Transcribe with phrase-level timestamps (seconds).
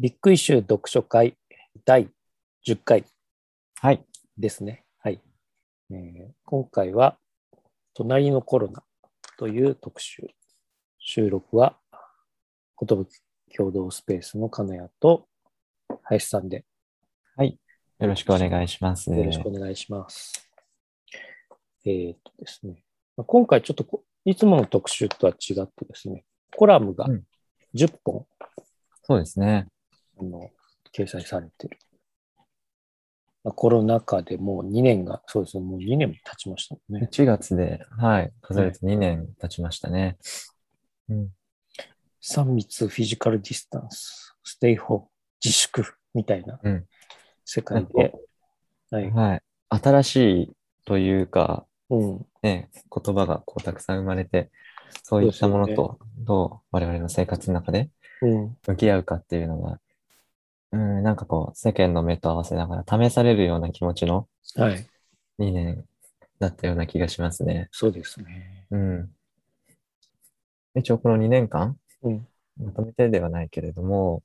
[0.00, 1.36] ビッグイシュー読書会
[1.84, 2.08] 第
[2.66, 3.04] 10回
[3.82, 4.02] はい。
[4.38, 4.82] ですね。
[5.02, 5.20] はい。
[5.90, 7.18] えー今回は、
[7.92, 8.82] 隣のコロナ
[9.36, 10.26] という特集。
[10.98, 11.76] 収録は、
[12.80, 13.06] 寿
[13.54, 15.28] 共同スペースの金谷と
[16.04, 16.64] 林さんで
[17.98, 19.10] よろしくお願いします。
[19.10, 20.48] よろしくお願いします。
[21.84, 22.82] えーっとですね。
[23.18, 26.24] まあ今回ちょっとこいつもの特集とは違ってですね、
[26.56, 27.22] コラムがうん
[27.74, 28.26] 10本、
[29.02, 29.66] そうですね。
[30.20, 30.50] あの
[30.94, 31.78] 掲載されてる。
[33.42, 37.08] まあコロナ禍でもう2年が、そうですね、もう2年も経ちましたもんね。
[37.10, 40.18] 1月で、はい、数えると2年経ちましたね。
[41.08, 41.28] うん。
[42.22, 45.06] 3密、フィジカルディスタンス、ステイホーム、
[45.42, 46.84] 自粛みたいなうん
[47.44, 48.12] 世界で、
[48.90, 49.10] はい。
[49.10, 49.42] はい。
[49.70, 50.52] 新しい
[50.84, 52.26] というか、うん。
[52.42, 54.50] ね、言葉がこうたくさん生まれて、
[55.02, 57.90] そういったものとどう我々の生活の中で
[58.22, 58.56] うん。
[58.66, 59.80] 向き合うかっていうのが、
[60.72, 64.86] うん、なんかこう世間の目と合わせながら試されるような気持ちのはい。
[65.38, 65.84] 2年
[66.38, 67.68] だったような気がしますね。
[67.72, 68.66] そうですね。
[68.70, 69.10] うん。
[70.74, 72.26] 一応この2年間、うん。
[72.62, 74.22] まとめてではないけれども、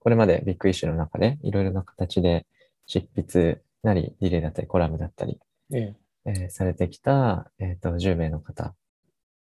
[0.00, 2.46] これまでビッグイッシュの中でいろいろな形で
[2.86, 5.38] 執筆なり、リレーだったり、コラムだったり、
[5.72, 5.94] ええ。
[6.24, 8.74] えーされてきた、えっ、と、10名の方、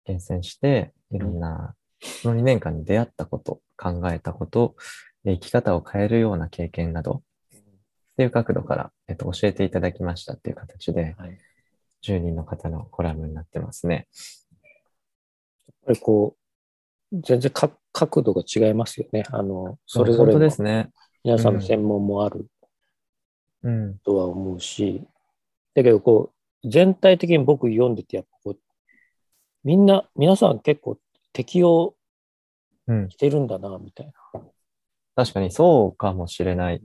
[0.05, 1.75] 厳選して、いろんな、
[2.23, 4.77] この2年間に出会ったこと、考えたこと、えー
[5.33, 11.37] 生き方を変えるような経験など、っていう角度から、えっ、と、教えていただきましたっていう形で、はい。
[12.03, 14.07] 10人の方のコラムになってますね。
[15.67, 16.35] やっぱりこ
[17.11, 19.23] う、全然か角度が違いますよね。
[19.31, 20.89] あの、それぞれ本当のですね。
[21.23, 22.47] 皆さんのうん専門もある
[23.63, 23.97] うん。
[23.99, 25.03] とは思うし、
[25.73, 26.31] だけどこ
[26.63, 28.59] う、全体的に僕読んでて、やっぱこう、
[29.63, 30.97] みんな、皆さん結構
[31.33, 31.95] 適応
[32.87, 33.09] うん。
[33.09, 34.11] してるんだな、みたい
[35.17, 36.81] 確かにそうかもしれない。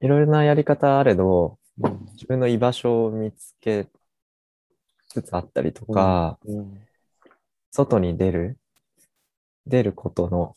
[0.00, 1.56] いろいろなやり方あれど、
[2.14, 3.86] 自分の居場所を見つけ
[5.08, 6.36] つつあったりとか、
[7.70, 8.58] 外に出る、
[9.68, 10.56] 出ることの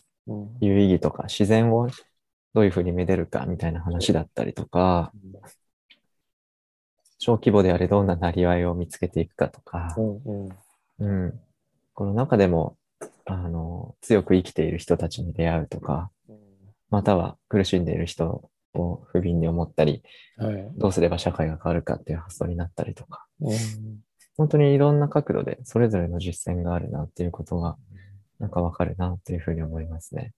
[0.60, 1.88] 有意義とか、自然を
[2.56, 5.12] どういうふうにめでるかみたいな話だったりとか、
[7.20, 9.96] 小規模であれどんななりわいを見つけていくかとか、
[11.00, 11.40] うん。
[11.94, 12.76] この中でも、
[13.26, 16.10] あの、強く生きている人たちに出会うとか、
[16.94, 20.04] または苦しんでいる人を不憫に思ったり、
[20.38, 23.58] はいどうすれば社会が変わるかっていう発想になったりとか、うん
[24.36, 27.78] 本当にいろんな角度でそれぞれの実践があるなっていうことが、
[28.40, 30.34] なんかわかるなっていうふうに思いますね。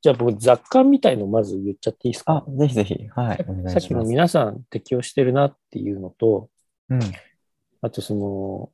[0.00, 2.44] じゃあ僕、雑感みたいのまず言っちゃっていいですか？
[2.46, 4.04] あ、ぜひぜひ、はい、お願さっきの。
[4.04, 6.50] 皆さん適応してるなっていうのと、
[6.88, 7.00] うん。
[7.80, 8.70] あとその、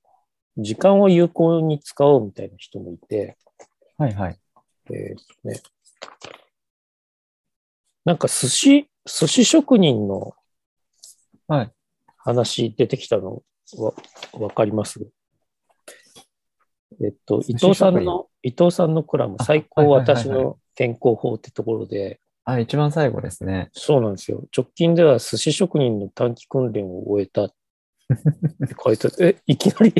[0.62, 3.38] 時間を有効に使おうみたいな人もいて、
[3.96, 4.38] はいはい。
[4.90, 5.60] えーっとね、
[8.04, 10.34] なんか寿司、寿司職人の
[11.46, 11.72] はい。
[12.16, 13.42] 話出てきたの
[13.78, 13.94] わ、
[14.34, 15.00] わかります？
[17.02, 23.68] えっと、伊藤さんの、伊藤さんのコラム、あ最高私の健康法ってところで、あ、一番最後ですね。
[23.72, 24.44] そうなんですよ。
[24.56, 27.54] 直近では寿司職人の短期訓練を終えたって
[28.82, 29.26] 書いてある。
[29.26, 29.94] え、いきなり、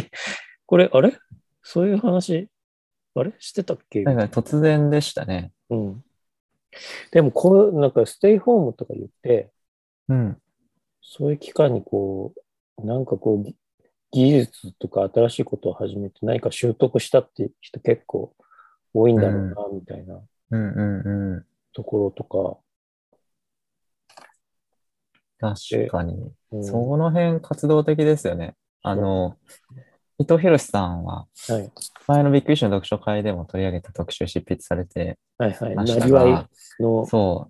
[0.67, 1.17] これ、あれ？
[1.63, 2.49] そういう話、
[3.15, 3.33] あれ？
[3.39, 4.03] してたっけ？
[4.03, 5.53] なんか突然でしたね。
[5.71, 6.05] うん。
[7.11, 9.51] でも、こう、なんか、ステイホームとか言って、
[10.09, 10.43] うん。
[11.03, 12.35] そういう期間にこ
[12.77, 13.57] う、なんかこう、ぎ
[14.11, 18.35] 技術とか新しいことを始めて何か習得したって人結構
[18.95, 20.21] 多いんだろうな、みたいな
[20.51, 21.47] うんうんうん。
[21.75, 22.59] ところとか。
[25.41, 26.15] 確かに。
[26.53, 28.57] うんその辺活動的ですよね。
[28.83, 29.37] あの、
[30.19, 31.73] 伊藤博さんは、はい。
[32.07, 35.75] 前のビッグイッシュの読書会でも取り上げた特集執筆されてはいはい。
[35.75, 36.49] ましたなりわいが、
[36.81, 37.49] の、そ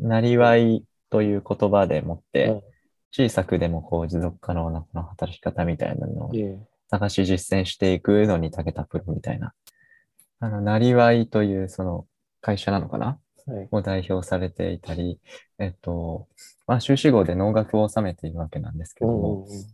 [0.00, 2.62] う、なりわいという言葉でもって、はい
[3.12, 6.58] 小さくでもこう持続可能なこの働き方みたいなのをええ
[6.88, 9.52] 探し実践していくのに長けたプロみたいな。
[10.38, 12.06] あの、なりわいというその
[12.40, 13.18] 会社なのかな？
[13.48, 13.68] はい。
[13.72, 15.18] を代表されていたり、
[15.58, 16.28] えっと、
[16.68, 19.66] まあ、修士号で農学を収めているわけなんですけども、うんうんうん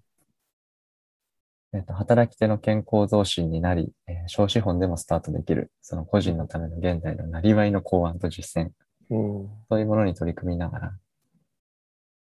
[1.76, 8.70] えっと、働き手の健康増進になり、えー小資本でもスタートできる、その個人のための現代のなりわいの考案と実践、
[9.11, 9.49] うん。
[9.69, 10.93] そういうものに取り組みながら、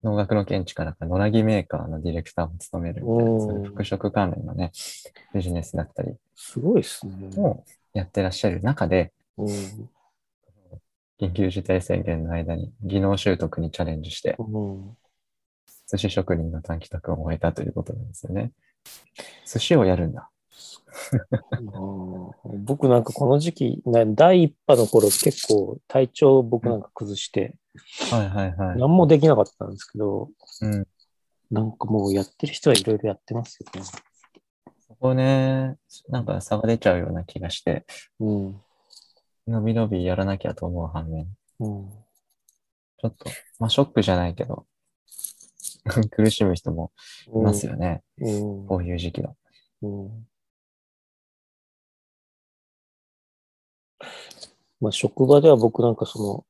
[0.02, 4.72] 農学の見地からか野良木メーカーのディレクターも務めるみたいな、うんそういう服飾関連のね、
[5.32, 7.30] ビジネスだったりすごいですね。
[7.36, 9.46] をやってらっしゃる中で、うん。
[11.20, 14.96] 緊急事態宣言の間に技能習得にチャレンジして、うん。
[15.86, 18.50] 寿司職人の短期宅を終えたということなんですよね。
[19.46, 20.30] 寿司をやるんだ。
[21.60, 27.56] う ん僕なんかこの時期、な第一波の頃結構体調僕なんか崩して、
[28.10, 28.78] はいはいはい。
[28.78, 30.86] 何もできなかったんですけど、うん。
[31.50, 33.86] なんかもうやってる人はいろいろやってますよね。
[34.86, 35.76] そこね、
[36.08, 37.84] なんか差が出ちゃうような気がして、
[38.20, 38.60] うん。
[39.46, 41.28] のびのびやらなきゃと思う反面、
[41.60, 41.90] うん。
[42.98, 44.66] ちょっと、まあショックじゃないけど、
[46.10, 46.92] 苦しむ人も
[47.34, 48.02] いますよね。
[48.18, 48.66] うん。
[48.66, 49.36] こういう時期の。
[49.82, 50.28] うん。
[54.80, 56.46] まあ、職場では僕なんかそ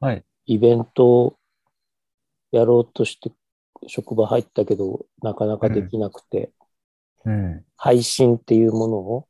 [0.00, 0.24] の、はい。
[0.46, 1.38] イベントを
[2.50, 3.32] やろうとして
[3.86, 6.52] 職場入ったけど、なかなかできなくて、
[7.24, 7.64] うん。
[7.76, 9.28] 配信っていうものを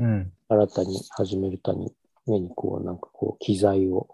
[0.00, 0.32] うん。
[0.48, 1.84] 新たに始めるため
[2.40, 4.08] に、こう、なんかこう、機材を、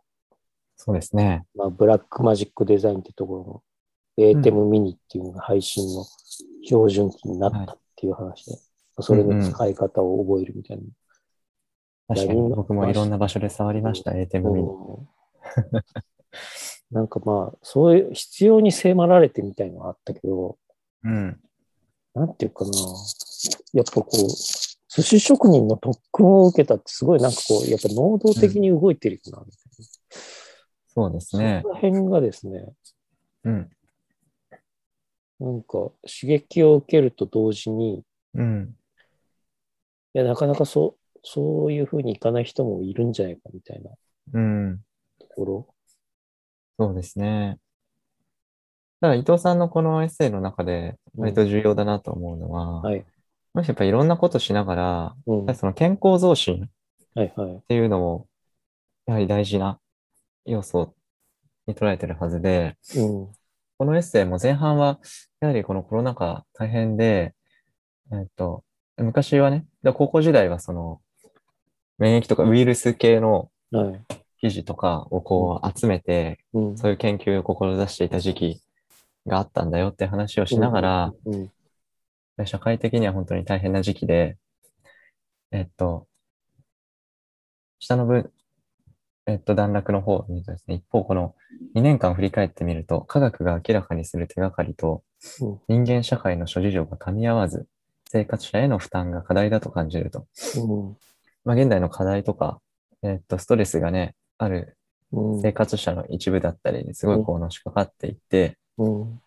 [0.76, 1.46] そうですね。
[1.54, 3.62] まあ、ブラックマジックデザインってところの
[4.19, 6.05] ATEM ミニっていうのが配信の
[6.65, 8.59] 標準機になったっていう話で、
[9.01, 10.83] それの使い方を覚えるみたいな。
[12.09, 14.69] 確かに僕もいろんな場所で触りました、ATM ミニ。
[14.69, 15.09] うん
[16.91, 20.57] なんかまあ、そういう必要に迫られてみたいのはあったけど、
[21.03, 21.41] うん。
[22.15, 22.71] なんていうかな。
[23.73, 24.29] やっぱこう、
[24.89, 29.87] 寿司職人の特訓を受けたってすごいなんかこう、やっぱ能動的に動いてるよな、みたい
[30.87, 31.43] そうですな。
[31.43, 31.69] ねそ。
[31.69, 32.73] の辺がですね、
[33.45, 33.71] うん。
[35.38, 35.69] なんか
[36.03, 38.05] 刺激を受けると同時に、い
[38.35, 38.75] うん。
[40.15, 43.91] や、なかなかそう、そういうふうにいかない人もいるんじゃないかみたいな
[44.33, 44.79] うん。
[45.19, 45.75] ところ。
[46.79, 47.59] そうですね。
[49.00, 53.05] だから伊藤さんのこのエッセイの中で割と重要だなと思うのは、はい。
[53.53, 55.55] もしやっぱりいろんなことしながら、うん。
[55.55, 56.69] その健康増進
[57.15, 57.61] はいはいっ。
[57.69, 58.27] ていうのも、
[59.06, 59.79] やはり大事な
[60.44, 60.94] 要素
[61.67, 63.32] に捉えてるはずで、うん。
[63.78, 64.99] このエッセイも前半は、
[65.40, 67.34] やはりこのコロナ禍大変で、
[68.12, 68.64] えっと、
[68.96, 71.00] 昔はね、で高校時代はその、
[71.99, 74.06] 免疫とかウイルス系のはい。
[74.38, 76.78] 記事とかをこう集めて、うん。
[76.78, 78.62] そういう研究を志していた時期
[79.26, 82.46] があったんだよって話をしながら、うん。
[82.46, 84.37] 社会的には本当に大変な時期で、
[85.52, 86.06] えっと、
[87.79, 88.31] 下の分、
[89.26, 91.34] えっと、段落の方を見るとですね、一方この
[91.75, 95.02] 2年間振り返ってみると、科学が明らかにする手がかりと
[95.40, 97.67] うん、人間社会の諸事情が噛み合わず、
[98.08, 100.26] 生活者への負担が課題だと感じると。
[100.56, 100.96] うん。
[101.44, 102.61] まあ、現代の課題とか、
[103.02, 104.76] えっと、ストレスがね、ある
[105.12, 105.43] うん。
[105.43, 109.20] 生活者の一部だったりにすごいこうのしかかっていって、うん。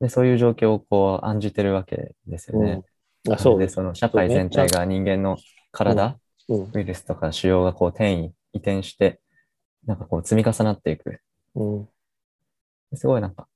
[0.00, 2.82] で、そういう状況をこう案じてるわけですよね。
[3.24, 3.32] うん。
[3.32, 3.68] あ、そうで。
[3.68, 5.38] その社会全体が人間の
[5.72, 6.72] 体、うん。
[6.72, 9.20] ウイルスとか腫瘍がこう転移、移転して、
[9.86, 11.20] なんかこう積み重なっていく。
[11.54, 11.88] う
[12.92, 12.96] ん。
[12.96, 13.48] すごいなんか、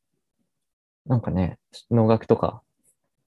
[1.06, 1.58] なんかね、
[1.90, 2.62] 農学とか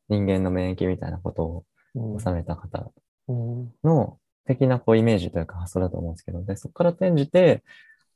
[0.10, 1.66] 人間の免疫みたいなこと
[1.96, 2.92] うんを収めた方
[3.28, 3.74] うん。
[3.84, 7.64] の的なこうイメージというか発想だと思うんですけど、で、そこから転じて、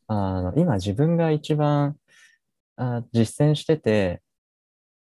[0.07, 1.97] あの、今自分が一番
[2.77, 4.21] あ実践してて、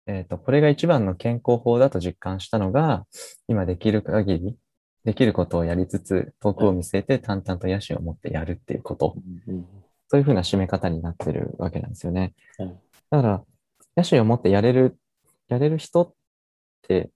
[0.08, 3.06] えっ、と、これが一番の健康法だと実感したのが、
[3.48, 4.58] 今できる限り、
[5.04, 9.16] できることをやりつつ、遠くを見据えて淡々と野心を持ってやるっていうこと、
[9.48, 9.66] うん。
[10.08, 12.34] そういうふうな締め方になってるわけなんですよね。
[12.58, 12.76] はい
[13.10, 13.44] だから、
[13.98, 14.98] 野心を持ってやれる、
[15.50, 16.14] やれる人っ
[16.84, 17.12] て、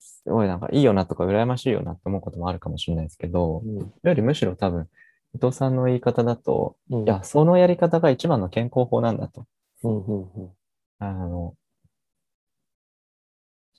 [0.00, 3.92] すごいなんかいいよなとか羨ましいよなって思うこともあるかもしれないですけど、うん。
[4.02, 4.88] よりむしろ多分、
[5.34, 7.04] 伊藤さんの言い方だと、うん。
[7.04, 9.46] いや、そのやり方が一番の健康法なんだと。
[9.84, 10.04] うん。
[10.04, 10.22] うん。
[10.22, 10.50] うん。
[10.98, 11.54] あの、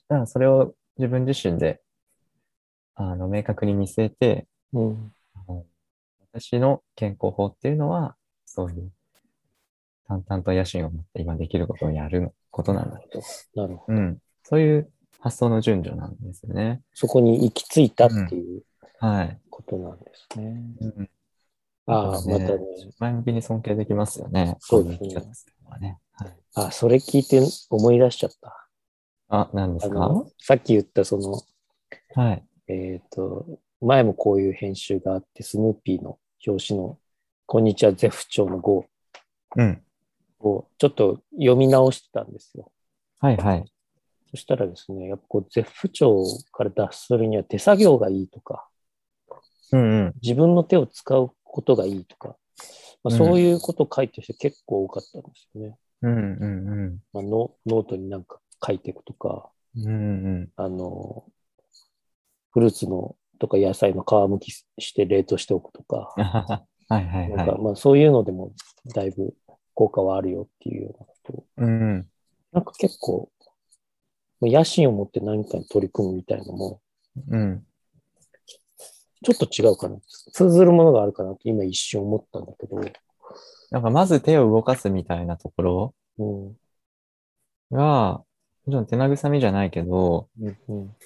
[0.08, 1.80] だからそれを自分自身で、
[2.96, 5.12] あの、明確に見据えて、うん。
[6.32, 8.90] 私の健康法っていうのは、そういう、
[10.08, 13.00] 淡々と野心を持って今できることをやることなんだ。
[13.54, 13.98] なるほど。
[13.98, 14.18] うん。
[14.42, 16.80] そういう発想の順序なんですよね。
[16.94, 18.62] そこに行き着いたっていう
[18.98, 19.40] はい。
[19.50, 20.62] ことなんですね。
[20.80, 21.10] うん、
[21.86, 22.58] ああ、またね。
[22.98, 24.56] 前向きに尊敬できますよね。
[24.60, 25.14] そうですね
[25.68, 25.98] はね。
[26.12, 26.36] はい。
[26.54, 28.68] あ、それ聞いて思い出しちゃった。
[29.28, 30.24] あ、何ですか？
[30.38, 31.42] さっき言ったその、
[32.14, 32.45] はい。
[32.68, 36.98] えっ、と、前もこういう編集があって、スヌーピーの表紙の、
[37.46, 38.86] こんにちは、ゼフ長の号
[39.56, 39.82] うん。
[40.40, 42.72] をちょっと読み直してたんですよ。
[43.20, 43.64] はいはい。
[44.30, 48.68] そしたらですね、やっぱこう、ゼフ長から脱するには手作業がいいとか、
[49.70, 50.14] うんうん。
[50.20, 52.36] 自分の手を使うことがいいとか、
[53.04, 55.76] まあ、うんそういうことを書いてる人結構多かったんですよね。
[56.02, 56.46] うんう
[56.94, 59.86] んまあ、ノノートになんか書いていくとか、うん。
[59.86, 60.48] うんうん。
[60.56, 61.24] あの、
[62.56, 66.14] フルーツのとか野菜の皮むきして冷凍しておくとか、
[66.88, 67.60] はいはいなんかはい。
[67.60, 68.52] まあそういうのでも
[68.94, 69.34] だいぶ
[69.74, 72.08] 効果はあるよっていうようなことをうん。
[72.52, 73.28] なんか結構、
[74.40, 76.80] 野心を持って何かに取り組むみたいのも、
[77.28, 77.66] うん。
[79.22, 79.98] ちょっと違うかな。
[80.32, 82.80] 通ずるものがあるかなと今一瞬思ったんだけど。
[83.70, 86.56] なんかまず手を動かすみたいなところうん。
[87.70, 88.24] が、
[88.64, 90.96] もちろん手慰みじゃないけど、うんうん、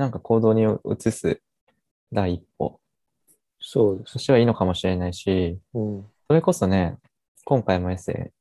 [0.00, 1.42] なんか行動に移す
[2.10, 2.80] 第一歩
[3.58, 4.18] そうですと。
[4.18, 6.06] してはいいのかもしれないし、うん。
[6.26, 6.96] それこそね、
[7.44, 8.32] 今回もエッセイ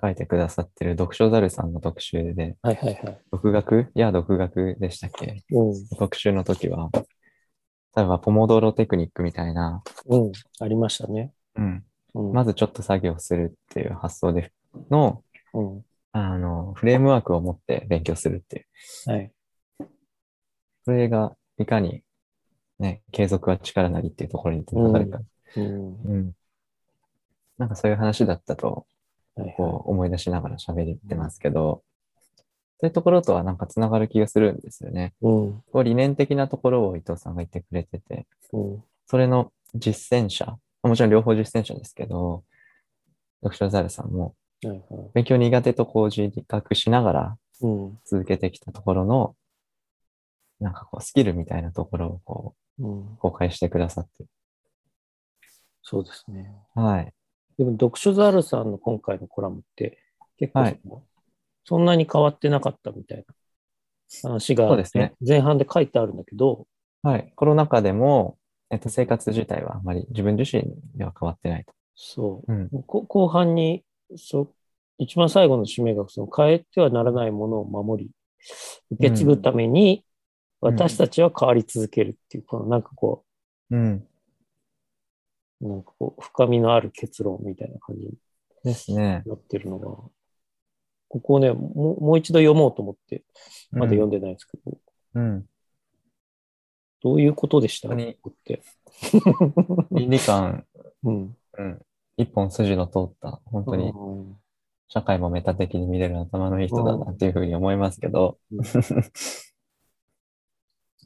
[0.00, 3.18] 書いてくださってる読書ザルさんの特集で、はいはいはい。
[3.30, 3.92] 独学？
[3.94, 5.44] いや、独学でしたっけ？
[5.50, 5.88] うん。
[5.98, 10.32] 特集の時は、例えばポモドーロテクニックみたいな、うん。
[10.60, 11.34] ありましたね。
[11.56, 11.84] うん、
[12.14, 12.32] うん。
[12.32, 14.50] まずちょっと作業するっていう発想で
[14.90, 15.22] の、
[15.52, 15.84] うん。
[16.12, 18.66] あの、フレームワークを持って勉強するって
[19.06, 19.12] いう。
[19.12, 19.30] はい。
[20.84, 22.02] それがいかに、
[22.78, 25.20] ね、継続は力なりっていうところにつながるか。
[25.56, 25.64] うん。
[25.64, 26.32] うん。
[27.58, 28.86] なんかそういう話だったと。
[29.56, 31.82] こう思い出しながら喋ってますけど、
[32.80, 35.14] そういうところとはなんかつながる気がするんですよね。
[35.22, 35.62] うん。
[35.72, 38.84] こう理念的なところを伊藤さんが言ってくれてて、うん。
[39.06, 42.44] それの実践者、もちろん両方実践者ですけど、
[43.42, 44.34] 読書ザルさんも。
[45.14, 47.98] 勉強苦手とこう自覚しながらうん。
[48.04, 49.34] 続けてきたところの、
[50.60, 53.16] なんかこうスキルみたいなところをこうんう。
[53.18, 54.24] 公開してくださって。
[55.82, 56.52] そうですね。
[56.74, 57.12] はい。
[57.58, 59.98] でも、読書ザルさんの今回のコラムって、
[60.38, 60.80] 結構、はい
[61.66, 63.24] そんなに変わってなかったみたいな
[64.30, 66.66] 話が、そうですね前半で書いてあるんだけど、
[67.02, 67.32] はい。
[67.36, 68.38] コロナ禍でも、
[68.70, 70.64] えっと、生活自体はあまり自分自身
[70.96, 71.72] では変わってないと。
[71.94, 72.52] そう。
[72.52, 72.68] うん。
[72.86, 73.84] こ後半に、
[74.16, 74.54] そう、
[74.98, 78.10] 一番最後の締めが、その変えてはならないものを守り、
[78.90, 80.09] 受け継ぐために、うん
[80.60, 83.24] 私たちは変わり続けるっていう、このなんかこ
[83.70, 84.06] うん。
[85.60, 88.12] う、なんかこう、深みのある結論みたいな感じに
[88.64, 89.22] ですね。
[89.26, 89.86] なってるのが、
[91.08, 93.24] ここをね、もうもう一度読もうと思って、
[93.72, 94.78] まだ読んでないですけど、
[95.14, 95.46] うん。
[97.02, 97.88] どういうことでした？
[97.88, 97.96] っ
[98.44, 98.62] て。
[99.90, 100.66] 倫理観、
[101.04, 101.36] うん。
[101.58, 101.82] うん。
[102.16, 104.36] 一本筋の通った、本当にうん
[104.92, 108.64] 社会もメタ的に見れる頭のいい人だなっていうふうに思いますけど、うん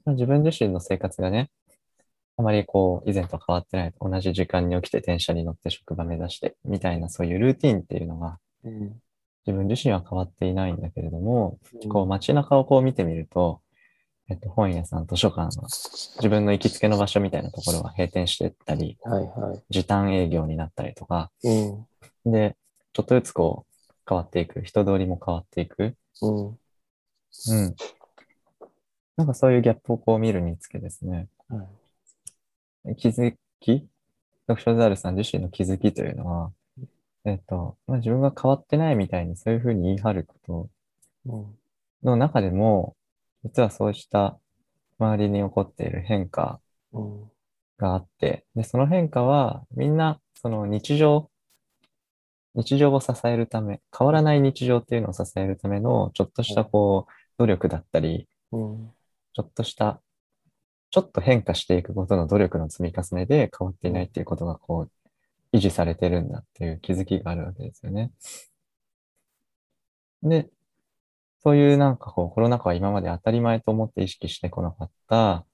[0.07, 1.51] 自分自身の生活がね、
[2.37, 3.95] あまりこう、以前と変わってない。
[4.01, 9.01] 同じ時間に起きて電車に乗って職場目指して、みたいなそういうルーティンっていうのが、うん
[9.47, 11.59] 自分自身は変わっていないんだけれども、
[11.91, 13.61] こう街中をこう見てみると、
[14.31, 15.69] えっと、本屋さん、図書館の
[16.17, 21.49] 自分の行きつけの場所みたいなところは閉店してったり、はいは時短営業になったりとか、い。
[21.49, 21.87] う
[22.27, 22.33] ん。
[22.33, 22.57] で、
[22.95, 25.95] ちょっとずつこう変わっていく、人通りも変わっていく。
[26.23, 26.47] うん。
[26.47, 26.57] うん。
[29.17, 31.69] なんかそういうギャップをこう見るにつけですね、は
[32.93, 32.97] い。
[32.97, 33.87] 気づき、
[34.47, 36.53] 読書ザールさん自身の気づきというのは、
[37.25, 40.69] えっと、まあ、自分が変わってないみたいにそういうふうに言い張ること
[41.27, 41.59] うん。
[42.03, 42.97] の中でも、
[43.45, 44.39] 実はそうした
[44.99, 46.61] 周りに起こっている変化
[46.93, 47.31] うん。
[47.79, 51.31] があって、で、その変化はみんなその日常、
[52.55, 58.94] 日常を支えるため、変わらない日常っていうのを支えるためのちょっとしたこう、努力だったり、うん。
[59.35, 60.01] ちょっとした、
[60.91, 64.91] ちょっと変化していくことの努力の積み重ねで変わっていないっていうことがこう、
[65.57, 68.13] 維持されてるんだっていう気づきがあるわけですよね。
[70.23, 70.49] で、
[71.43, 75.45] そういうなんかこう、コロナ禍は今まで当たり前と思って意識してこなかった、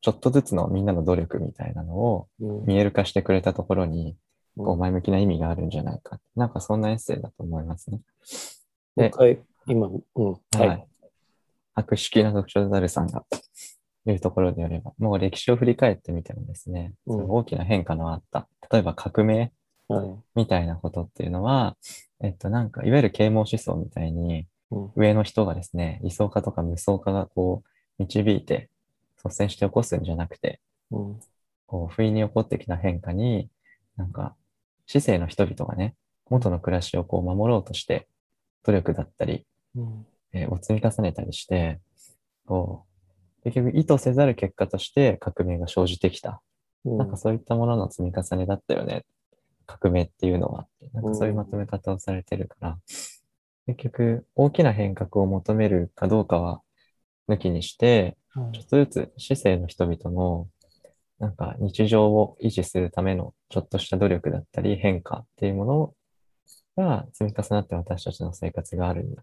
[0.00, 2.66] ちょっとずつのみんなの努力みたいなのをうん。
[2.66, 4.16] 見える化してくれたところに、
[4.56, 6.18] こううん前向きな意味があるんじゃないか。
[6.34, 8.00] なんかそんなエッセイだと思いますね。
[8.96, 10.32] もう一回、今、うん。
[10.32, 10.87] ははいい。
[11.82, 13.24] 博識な読書ザルさんが
[14.04, 19.52] 言うところであれば、もう歴史を振り返ってみてもですね、大きな変化のあった、例えば革命
[19.88, 20.16] はい。
[20.34, 21.76] みたいなことっていうのは、
[22.22, 24.92] えっとなんか、いわゆる啓蒙思想みたいに、うん。
[24.96, 28.68] 上の人がですね、理想家とか無双家がこう、導いて、
[29.24, 31.20] 率先して起こすんじゃなくて、うん。
[31.66, 33.48] こう、不意に起こってきた変化に、
[33.96, 34.36] なんか、
[34.86, 35.94] 市政の人々がね、
[36.28, 38.06] 元の暮らしをこう守ろうとして、
[38.64, 40.06] 努力だったり、うん。
[40.32, 41.80] えーを積み重ねたりして、
[42.46, 42.84] こ
[43.40, 46.42] う、結局意図せざる結果として革命が生じてきた。
[46.84, 46.98] うん。
[46.98, 49.04] なんかそういったものの積み重ねだったよね。
[49.66, 50.66] 革命っていうのは。
[50.92, 52.78] なんかそういうまとめ方をされてるから、
[53.66, 56.62] 結局大きな変革を求めるかどうかは
[57.28, 60.48] 抜きにして、はいちょっとずつ市政の人々の
[61.18, 65.94] なんか日常を維持するためのちょっとした努力だったり変化っていうもの
[66.76, 69.22] が積み重なって私たちの生活があるんだ。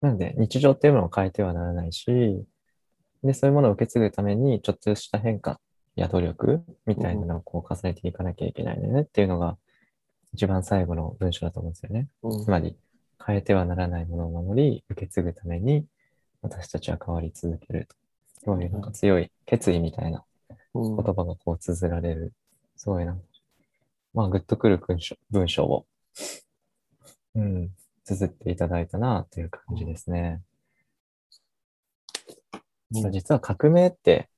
[0.00, 2.44] なので日常っていうものを変えてはならないし、
[3.22, 5.60] で、そういうものを受け継ぐためにちょっとした変化
[5.96, 9.56] や努力みたいなのをこう重ねていかなきゃいけないねっていうのが
[10.34, 12.08] 一番最後の文章だと思うんですよね。
[12.22, 12.44] うん。
[12.44, 12.76] つまり
[13.24, 15.86] 変えてはならないものを守り受け継ぐために
[16.42, 17.96] 私たちは変わり続けると。
[18.40, 20.24] すごいなんか強い決意みたいな
[20.74, 20.96] うん。
[20.96, 22.32] 言葉がこう綴られる、
[22.76, 23.16] すごいな
[24.16, 25.84] まあ、グッとくる文章文章を、
[27.34, 27.70] うん、
[28.06, 30.40] 綴っていただいたなという感じですね。
[32.92, 34.30] そう実は革命って、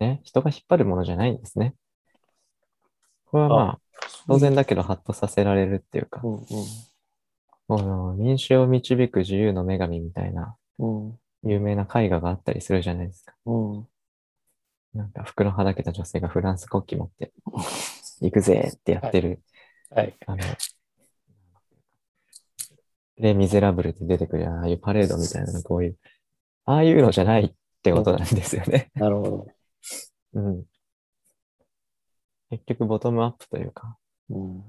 [0.00, 1.74] ね、人が引っ張るものじゃないんですね。
[3.24, 3.80] これはまあ、
[4.26, 6.44] 当然だけどハッとさせられるっていうかう、んうん
[7.68, 13.32] この民衆を導く自由の女神みたいなうん有名な絵画があったりするじゃないですか。
[13.46, 13.86] うん
[14.92, 17.32] なんか服のはだけた女性がフランス国旗持って、
[18.20, 19.40] 行くぜってやってる、
[19.88, 20.16] はい。
[20.26, 20.42] あの、
[23.20, 25.98] レ・ミゼラブルって出てくるああいうパレードみたいな、こういう、
[26.64, 28.90] ああいうのじゃないってことなんですよね。
[28.96, 29.46] なるほど。
[30.34, 30.64] うん。
[32.50, 33.98] 結局、ボトムアップというか、
[34.30, 34.64] うん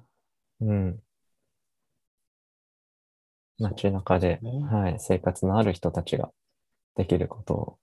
[0.62, 1.00] うん。
[3.58, 6.32] 街中で、ですねはい、生活のある人たちが
[6.96, 7.78] できることを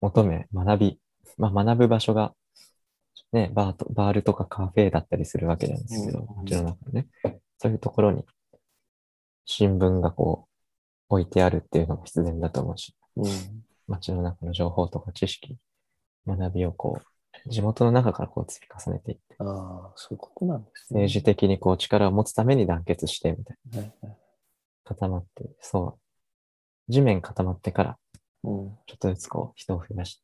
[0.00, 1.00] 求め、学び、
[1.36, 2.34] まあ、学ぶ場所が、
[3.32, 7.08] ね、バーと、バールとかカフェだったりするわけなんですけど、うん街の中でね、
[7.58, 8.24] そういうところに
[9.50, 10.46] 新聞がこ
[11.10, 13.24] う置いてあるっていうのも必然だと思うし、うん
[13.88, 15.56] 街の中の情報とか知識、
[16.26, 21.00] 学びをこう、地元の中からこう積み重ねていって、ああ、そういうことなんですね。
[21.04, 23.78] 政治的にこう力を持つために団結してみたいな。
[23.78, 24.16] はいはい
[24.84, 25.98] 固まって、そ
[26.88, 26.92] う。
[26.92, 27.98] 地面固まってから、
[28.44, 30.22] うんちょっとずつこう、人を増やして、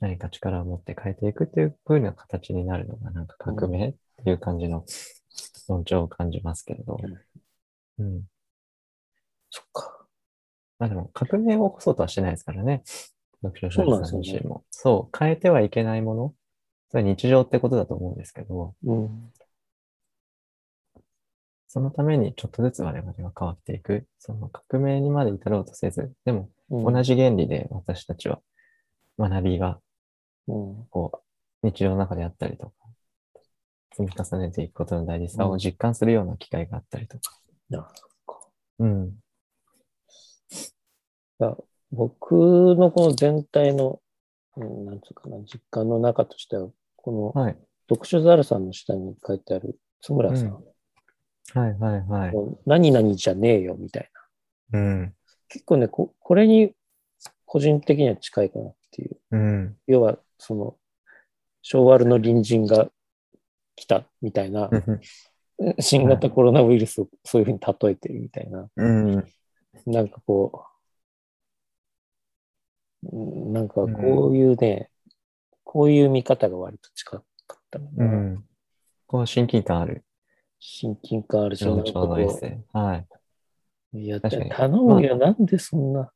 [0.00, 3.94] 何か力を持って変えていくっていう風な形になるのが、なんか革命っ
[4.24, 4.84] ていう感じの
[5.68, 6.98] 論調を感じますけれど。
[7.00, 7.14] うん。
[9.50, 10.06] そっか。
[10.78, 12.82] まあでも、革命を起こそうとはしてないですからね。
[13.42, 14.64] 読書そうなん者ですよねさん自身も。
[14.70, 16.34] そう、変えてはいけないもの。
[16.90, 19.32] それは日常ってことだと思うんですけど、うん。
[21.68, 24.06] そのためにちょっとずつ我々が変わっていく。
[24.18, 28.40] その革命にまで至ろうとせず、でもうん同じ原理で私たちは
[29.18, 29.78] 学びが
[30.48, 30.86] うん。
[30.90, 31.22] こ
[31.62, 32.72] う、日常の中であったりとか、
[33.94, 37.38] 積み重ねていくことの大事さうんを実感するような機会があったりとか。
[37.72, 37.84] なる
[38.26, 38.40] ほど
[38.80, 39.08] うん。
[41.40, 41.56] いや
[41.90, 44.00] 僕のこの全体の、
[44.56, 47.56] うん、なんつうかな、実感の中としては、このはい。
[47.88, 50.60] 読書ザルさんの下に書いてある津村さん、は
[51.68, 52.32] いはいはい。
[52.32, 54.10] もう何々じゃねえよみたい
[54.70, 54.80] な。
[54.80, 55.14] うん。
[55.48, 56.72] 結構ねこ、これに
[57.44, 59.18] 個人的には近いかなっていう。
[59.32, 59.76] うん。
[59.86, 60.76] 要は、その、
[61.60, 62.88] 昭和の隣人が
[63.76, 64.70] 来たみたいな、
[65.78, 69.24] 新型コロナウイルスをそういうふうに例えてるみたいな、うん。
[69.86, 70.72] なんかこう、うん
[73.52, 74.88] なんかこういうね、
[75.64, 77.22] こういう見方が割と近か
[77.54, 78.44] ったのうな、ん。
[79.06, 80.04] こう親近感ある
[80.58, 82.76] 親近感あるし、なんか論調のエッこセイ。
[82.76, 83.06] はい。
[83.94, 86.12] う、いや、頼むよ、なんでそんな、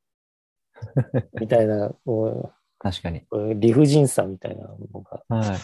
[1.40, 3.22] みたいな、こ確かに。
[3.30, 5.58] う理不尽さみたいなのが、はい。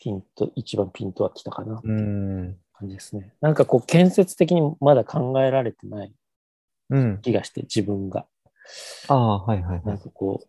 [0.00, 1.88] ピンと、一番ピンとは来たかなってう。
[1.88, 2.10] いう
[2.42, 3.34] ん感じですね。
[3.40, 6.12] なんかこう、建設的にまだ考えられてない
[6.90, 7.24] うん。
[7.24, 8.26] 気がして、自分が。
[9.08, 10.00] ああ、はいはいはなんい。
[10.00, 10.46] かこ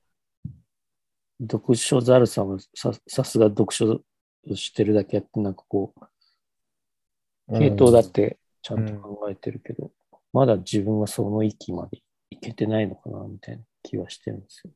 [1.40, 4.02] う、読書ザルさんはささすが読書
[4.50, 6.00] をしてるだけあって、なんかこう、
[7.54, 9.92] 系統だってちゃんと考えてるけど、
[10.34, 14.74] まだ自分はその域までいけてないのかな、みたいな気はしてるんですよ。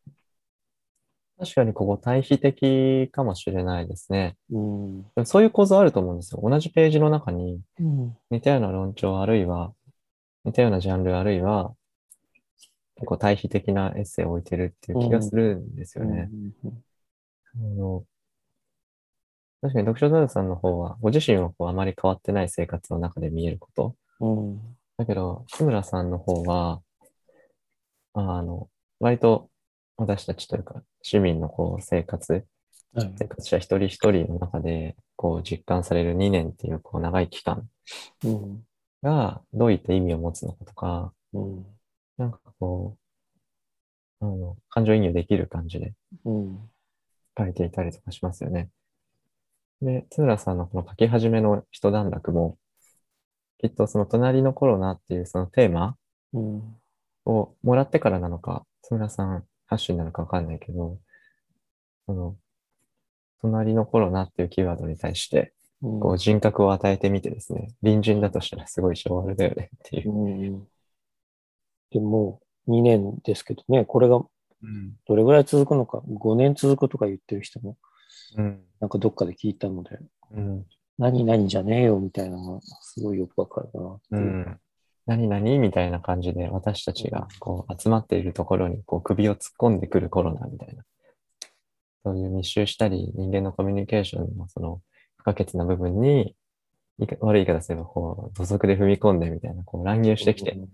[1.37, 4.37] 確かにここ対比的かもしれないですね。
[4.51, 5.01] うん。
[5.01, 6.41] でもそういう構造あると思うんですよ。
[6.41, 8.17] 同じページの中にうん。
[8.31, 9.73] 似たような論調あるいは、
[10.45, 11.73] 似たようなジャンルあるいは、
[12.95, 16.29] 結構対比的なエッセイを置いてるっていう気がするんですよね。
[17.55, 18.03] あの
[19.61, 23.95] 確かに読書ザルさんの方は、ご自身はこうあまり変わってない生活の中で見えること。
[24.19, 24.77] うん。
[24.97, 26.81] だけど、志村さんの方は、
[28.13, 28.69] あの、
[28.99, 29.49] 割と
[29.97, 32.45] 私たちというか、市民のこう生活、はい
[33.17, 37.67] 生活者一人一人の中で、こう実感される2年っていうこう長い期間
[38.23, 38.63] うん。
[39.03, 41.65] がどういった意味を持つのかとか、うん。
[42.17, 42.97] なんかこ
[44.21, 46.69] う、あの、感情移入できる感じでうん。
[47.37, 48.69] 書いていたりとかしますよね。
[49.81, 52.57] で、津村さんのこの書き始めの一段落も、
[53.57, 55.97] きっとその隣のコロナっていうそのテーマ
[56.33, 56.75] うん。
[57.25, 60.97] をもらってからなのか、津村さん発信なのかわかんないけど、
[62.05, 62.35] その、
[63.41, 65.99] 隣のコロナっていうキーワードに対して、うん。
[65.99, 70.11] こう人格を与えてみてですね、隣人だとしたらすごい昭和だよねっていう。
[70.11, 70.67] うん。
[71.91, 74.21] でも、2年ですけどね、これが
[74.63, 74.93] うん。
[75.07, 77.77] どれぐらい続くのか、5年続くとか言ってる人も、
[78.37, 78.63] うん。
[78.79, 79.99] なんかどっかで聞いたので、
[80.31, 80.65] うん。
[80.97, 84.25] 何々じゃねえよみたいなのがすごいよくわかるなってういう。
[84.25, 84.59] ん。
[85.05, 85.59] 何々？
[85.59, 90.83] みたいな感じで私たちがこう集まっているところにこう首を突っ込んでくるコロナみたいな。
[92.03, 94.81] そういう密集したり人間のコミュニケーションのその
[95.17, 96.35] 不可欠な部分に
[97.19, 100.69] 悪い言い方すればこう土足で踏み込んでみたいなこう乱入してきてうん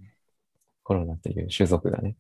[0.84, 2.16] コロナという種族がね。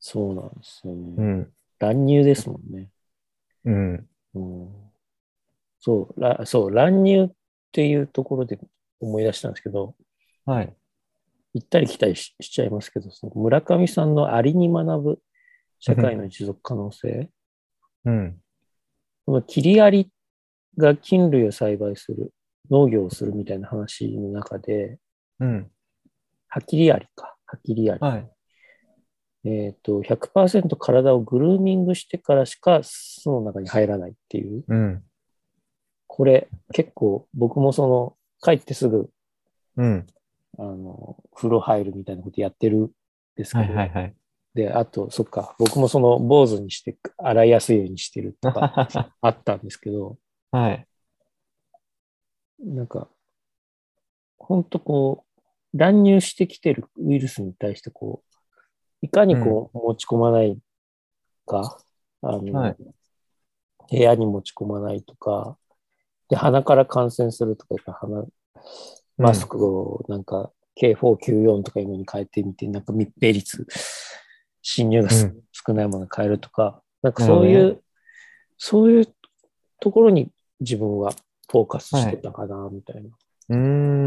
[0.00, 1.14] そうなんですよね。
[1.16, 1.52] うん。
[1.78, 2.88] 乱入ですもんね。
[3.64, 4.06] うん。
[4.34, 4.68] うん、
[5.78, 7.30] そう、らそう、乱入っ
[7.72, 8.58] ていうところで
[9.00, 9.94] 思い出したんですけど、
[10.44, 10.72] はい。
[11.56, 15.18] 行ったり来たりししちゃいますけど、その村上さんのありに学ぶ
[15.80, 17.30] 社会の持続可能性、
[18.04, 18.36] うん。
[19.24, 20.10] この切りアリ
[20.76, 22.34] が菌類を栽培する、
[22.70, 24.98] 農業をするみたいな話の中で、
[25.40, 25.70] うん。
[26.46, 28.00] ハキリアリか、ハキリアリ。
[28.00, 28.30] はい。
[29.48, 34.62] えっ、と、100%体をグルーミングしてからしか巣の中に入らないっていう。
[34.68, 35.02] うん。
[36.06, 39.08] これ、結構僕もその、帰ってすぐ、
[39.78, 40.06] うん。
[40.58, 42.90] あの、風呂入るみたいなことやってるん
[43.36, 44.14] ですけはど、いはいはい。
[44.54, 48.88] で、あと、そっか、僕もその坊主にして洗いやすいようにしてるとか
[49.20, 50.18] あったんですけど、
[50.50, 50.86] はい。
[52.58, 53.08] なんか、
[54.38, 55.24] ほんとこ
[55.74, 58.36] う、乱入してきてるウイルスに対してこう、
[59.02, 60.58] いかにこう持ち込まない
[61.44, 61.78] か、
[62.22, 62.76] あの、はい
[63.88, 65.56] 部屋に持ち込まないとか、
[66.28, 68.24] で、鼻から感染するとか鼻、
[69.18, 70.50] マスクをなんか
[70.80, 73.66] K494 とかいうのに変えてみて、なんか密閉率、
[74.62, 77.80] 侵入がすうん少ないものに変えるとか、なんかそういう、なるほど
[78.58, 79.14] そういう
[79.80, 81.12] ところに自分は
[81.50, 83.10] フォーカスしてたかな、みたいな。
[83.50, 83.56] うー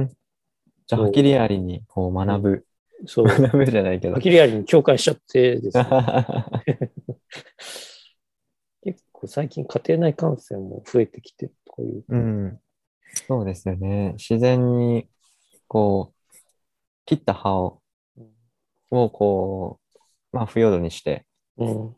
[0.05, 0.09] ん。
[0.87, 2.65] じゃあ、はきりありにこう学ぶ。
[3.05, 3.25] そう。
[3.25, 4.21] 学ぶじゃないけどハ。
[4.21, 5.85] キリアリに共感しちゃってですね、
[8.83, 12.03] 結構最近家庭内感染も増えてきてるとかいう。
[12.07, 12.59] うん。
[13.27, 14.13] そうですよね。
[14.13, 15.07] 自然に、
[15.67, 16.35] こう、
[17.05, 17.81] 切った葉を、
[18.91, 19.99] をこう、
[20.31, 21.25] まあ、腐葉土にして、
[21.57, 21.95] うん。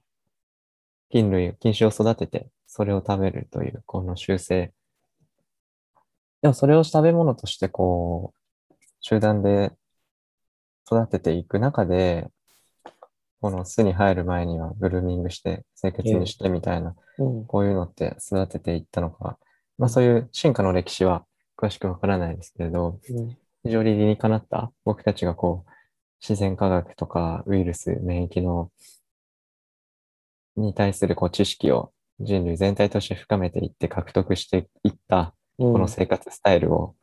[1.10, 4.74] 菌類、菌種を育てて、それを食べるという、この習性。
[6.42, 8.34] でも、それを食べ物として、こ
[8.70, 9.74] う、集団で
[10.90, 12.28] 育てていく中で、
[13.42, 17.46] この巣に入る前にはグルーミングして、清潔にしてみたいな、うん。
[17.46, 19.38] こういうのって育てていったのか、
[19.82, 21.26] まあそういう進化の歴史は
[21.58, 23.38] 詳しくわからないですけれど、うん。
[23.64, 25.72] 非常に理にかなった僕たちがこう、
[26.22, 28.70] 自然科学とかウイルス、免疫の、
[30.56, 36.96] に対するこう知識を人類全体として深めていって獲得していったここの生活スタイルを、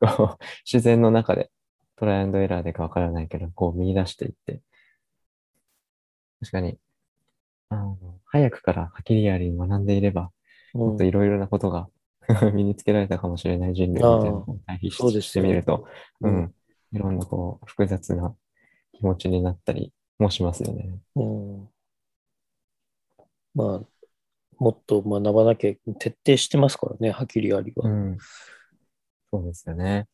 [0.00, 1.52] こう自然の中で
[1.94, 4.62] トライアンドエラーでかわからないけど、こう見出していって、
[6.40, 6.76] 確かに、
[7.68, 10.32] あの、早くからハキリアリに学んでいれば、
[10.72, 11.88] もっといろいろなことが
[12.54, 15.86] 身につけられたかもしれない人類みたいなのを対比してみると、
[16.20, 16.54] ううんん、
[16.92, 18.34] いろんなこう、複雑な
[18.92, 20.90] 気持ちになったりもしますよね。
[21.16, 21.68] うん。
[23.54, 23.86] まあ、
[24.58, 27.88] もっと学ばなきゃ徹底してますからね、ハキリアリは。
[27.88, 28.18] うん。
[29.32, 30.06] そうですよね。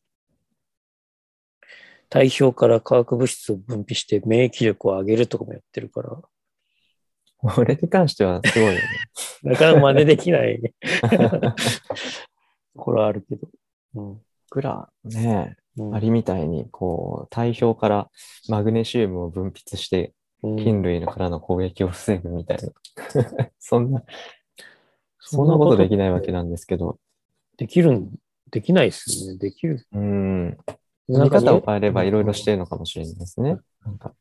[2.09, 6.21] 体表から化学物質を分泌して免疫力を上げるとかもやってるから、
[7.55, 8.81] これに関してはすごいよね。
[9.43, 11.53] なかなか真似できないと
[12.75, 13.47] ころはあるけど。
[13.95, 18.09] うん僕らね、うんアリみたいに、こう、体表から
[18.47, 23.51] マグネシウムを分泌して、うん菌類からの攻撃を防ぐみたいな。
[23.59, 24.03] そんな、
[25.19, 26.99] そんなことできないわけなんですけど、
[27.57, 28.13] できるん、
[28.51, 29.39] できないですよね。
[29.39, 29.85] できる。
[29.91, 30.57] うん。
[31.07, 33.57] 見方を変えればいろいろしてるのかもしれないですね。
[33.83, 34.13] なんか、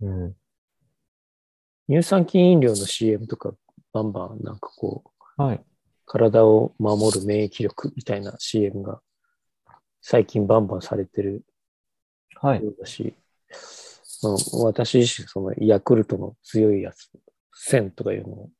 [0.00, 0.34] うん。
[1.88, 3.52] 乳酸菌飲料の CM とか、
[3.92, 5.04] バンバンなんかこ
[5.38, 5.64] う、はい。
[6.06, 9.00] 体を守る免疫力みたいな CM が
[10.02, 11.44] 最近バンバンされてる
[12.36, 12.62] はい。
[12.78, 13.14] だし、
[14.22, 14.32] まあ、
[14.64, 17.10] 私自身そのヤクルトの強いやつ、
[17.70, 18.50] 1000とかいうのを、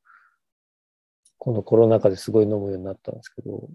[1.38, 3.68] このコロナ禍ですごい飲むようになったんですけど、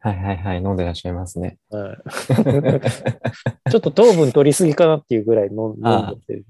[0.00, 0.58] はいはいはい。
[0.58, 1.56] 飲んでらっしゃいますね。
[1.70, 1.96] はい、
[3.70, 6.44] ちょっと糖分取りすぎかなっていうぐらい飲んでてる。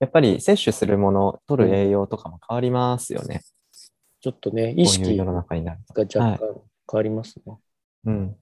[0.00, 3.42] やっぱり摂取するもの、取る栄養とかも変わりますよね。
[4.20, 6.00] ちょっとね、意識が世の中になると。
[6.00, 6.60] 若干変
[6.92, 7.58] わりますね。
[8.04, 8.36] うん。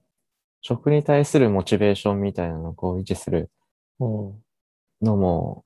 [0.61, 3.51] 食に対するモチベーションみたいなのをこう維持する
[3.99, 4.43] うん
[5.01, 5.63] のも、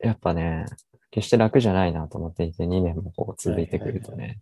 [0.00, 0.66] やっぱね、
[1.10, 4.40] 決して楽じゃないなと思っていて、2年もこう続いてくるとね。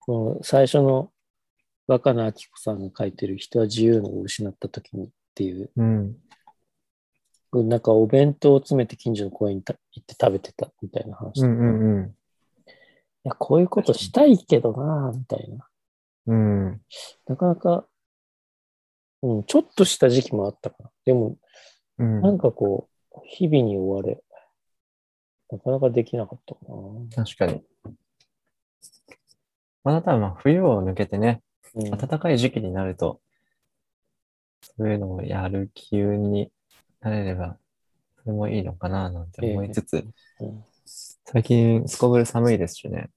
[0.00, 1.10] この最初の
[1.86, 6.16] 若菜明子さんが書いてる人は自由のを失った時にっていう、うん。
[7.62, 11.40] なんかお弁当を詰めて近所の公園にた行って食べてたみたいな話。
[11.40, 12.14] いうんうん
[13.24, 15.66] や、こういうことしたいけどな、みたいな。
[16.26, 16.66] うん。
[16.66, 16.80] うん。
[17.26, 17.86] なかなか
[19.22, 20.90] うん、ちょっとした時期もあったかな。
[21.06, 21.36] でも、
[21.98, 24.22] うんなんかこう、日々に追われ、
[25.50, 27.24] なかなかできなかったかな。
[27.24, 27.62] 確かに。
[29.82, 31.40] まあ、あとはまあ冬を抜けてね、
[31.74, 33.20] うん、暖かい時期になると、
[34.76, 36.50] そういうのをやる気運に
[37.04, 37.58] なれれば、
[38.22, 40.06] それもいいのかななんて思いつつ、
[40.40, 43.08] うん最近すこぶる寒いですしね、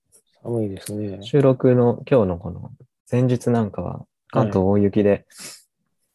[0.41, 1.21] 寒いですね。
[1.21, 2.71] 収録の今日のこの
[3.12, 5.26] 前日なんかは関東大雪で、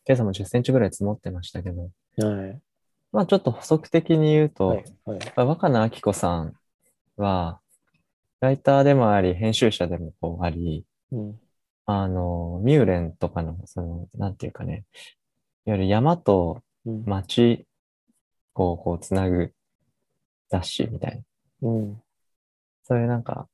[0.06, 2.60] 今朝も10センチぐらい積もってましたけど、はい。
[3.12, 4.84] まあちょっと補足的に言うと、はい。
[5.04, 5.18] はい。
[5.36, 6.54] まあ若菜明子さん
[7.16, 7.60] は、
[8.40, 11.40] ライターでもあり、編集者でもこうあり、うん。
[11.84, 14.84] あの、ミューレンとかの、その、なんていうかね、
[15.66, 16.62] いわゆる山とうん。
[16.84, 17.66] 街
[18.54, 19.52] をこうつなぐ
[20.50, 21.22] 雑誌みたい
[21.62, 21.70] な。
[21.70, 22.02] うん。
[22.84, 23.48] そういうなんか、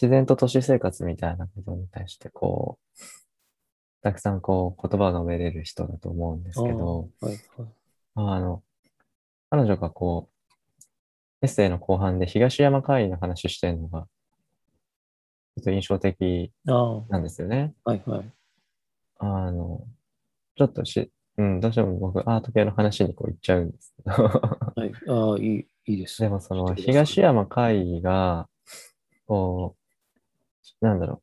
[0.00, 3.02] 自然と都市生活みたいなことに対してこう、
[4.02, 7.32] たくさんこう言葉が述べれる人だと思うんですけど、はい。
[7.56, 7.68] はい。
[8.14, 8.62] あの、
[9.50, 10.38] 彼女がこう、
[11.42, 14.06] エッセイの後半で東山会議の話してるのが、
[15.56, 16.52] ちょっと印象的
[17.08, 17.74] なんですよね。
[17.94, 18.02] い。
[18.06, 18.32] はい。
[19.18, 19.84] あの、
[20.56, 24.92] ちょっとし、うん、どうしても僕アート系の話にこう行っちゃうんですけど、はい。
[25.08, 26.20] ああ、いい、いいです。
[26.20, 28.48] でもその東山会議が、
[29.26, 29.76] こ
[30.82, 31.22] う、なんだろう。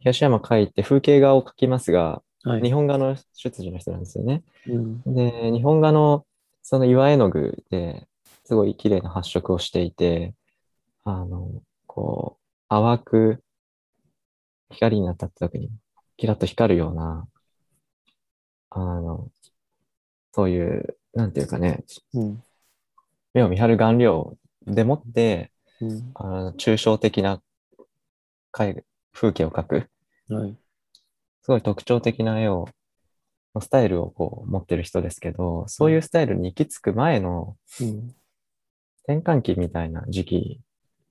[0.00, 2.62] 東山会って風景画を描きますが、はい。
[2.62, 4.42] 日本画の出自の人なんですよね。
[4.66, 5.02] うん。
[5.14, 6.26] で、日本画の
[6.62, 8.08] その岩絵の具で
[8.44, 10.34] すごい綺麗な発色をしていて、
[11.04, 13.42] あの、こう、淡く
[14.70, 15.70] 光に当たった時に
[16.16, 17.26] キラッと光るような、
[18.70, 19.30] あの、
[20.32, 22.42] そういう、なんていうかね、うん。
[23.34, 25.50] 目を見張る顔料でもって、
[25.80, 26.10] うん。
[26.14, 27.40] あの抽象的な
[28.58, 29.90] 絵風景を描く、
[30.28, 30.56] はい。
[31.42, 32.68] すごい特徴的な絵を、
[33.60, 38.14] スタイルをこう持ってる人ですけど、そういうスタイルに行き着く前のうん。
[39.08, 40.60] 転換期みたいな時期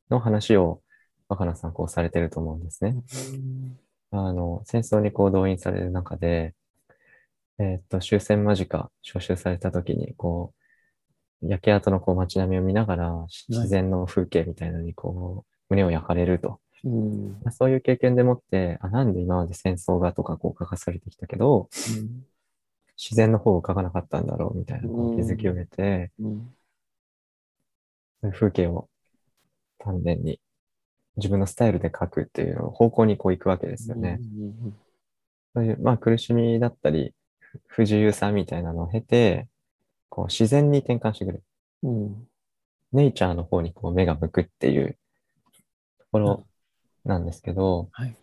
[0.09, 0.81] の話を
[1.29, 2.97] 若菜さんこうされてると思うんですね。
[4.11, 6.53] あの、戦争にこう動員される中で、
[7.59, 10.53] えーっと、終戦間近、招集された時に、こ
[11.41, 16.59] う、焼け跡のこう街並みを見ながら、自然の風景みたいなのにこう、胸を焼かれると。
[16.83, 17.29] うん。
[17.43, 21.69] まあそういう経験でもって、あ、なんで今まで戦争がとかこう書かされてきたけど、
[22.97, 26.55] 自然の方を書かなかったんだろうみたいなこう気づきを得て、うん。
[28.21, 28.89] そういう風景を
[29.79, 30.39] 丹念に
[31.17, 34.19] 自分のスタイルで書くっていう方向にこう行くわけですよね。
[34.19, 34.73] うん。
[35.53, 37.13] そういう、まあ苦しみだったり、
[37.67, 39.47] 不不自由さみたいなのを経て、
[40.09, 41.43] こう自然に転換してくる。
[41.83, 42.27] うん。
[42.93, 44.97] ネイチャーの方にこう目が向くっていう
[45.99, 46.47] ところ
[47.03, 48.15] なんですけど、はい。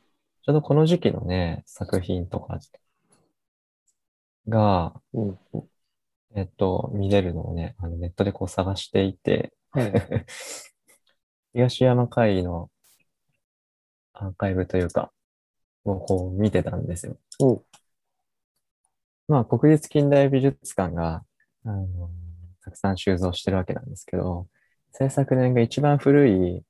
[0.44, 2.58] ちょうどこの時期のね、作品とか
[4.48, 5.38] が、うん。
[6.34, 9.92] えっと、見れるのをね、あのネットでこう探していて、はい。
[11.52, 12.70] 東山会議の
[14.14, 15.12] アーカイブというか、
[15.84, 17.16] をこう見てたんですよ。
[19.32, 21.24] おまあ、国立近代美術館が、
[21.64, 22.10] あの、
[22.62, 24.46] たくさん収蔵してるわけなんですけど、
[24.90, 26.62] 制作年が一番古い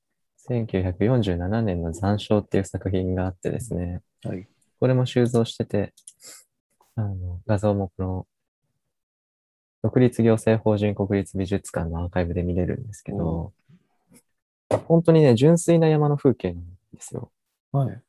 [0.48, 4.46] 1947年の残照っていう作品があってですね、はい。
[4.79, 5.92] これも収蔵してて、
[6.94, 8.27] あの、画像もこの、
[9.83, 13.53] 独立行政法人国立美術館のアーカイブで見れるんですけど、
[14.87, 17.33] 本当にね、純粋な山の風景なんですよ。
[17.72, 18.01] はい。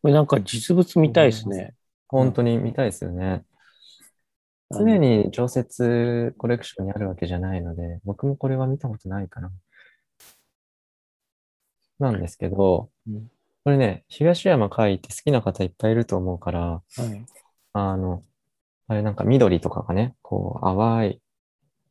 [0.00, 1.74] これなんか実物見たいですね。
[2.12, 3.42] 本当に見たいですよね。
[4.70, 9.50] 常に常設コレクションにあるわけじゃないので、僕もこれは見たことないかな。
[11.98, 13.28] なんですけど、うん
[13.64, 17.24] これね、東山海って好きな方いっぱいいると思うから、はい。
[17.74, 18.24] あの、
[18.88, 21.22] あれなんか緑とかがね、こう淡い、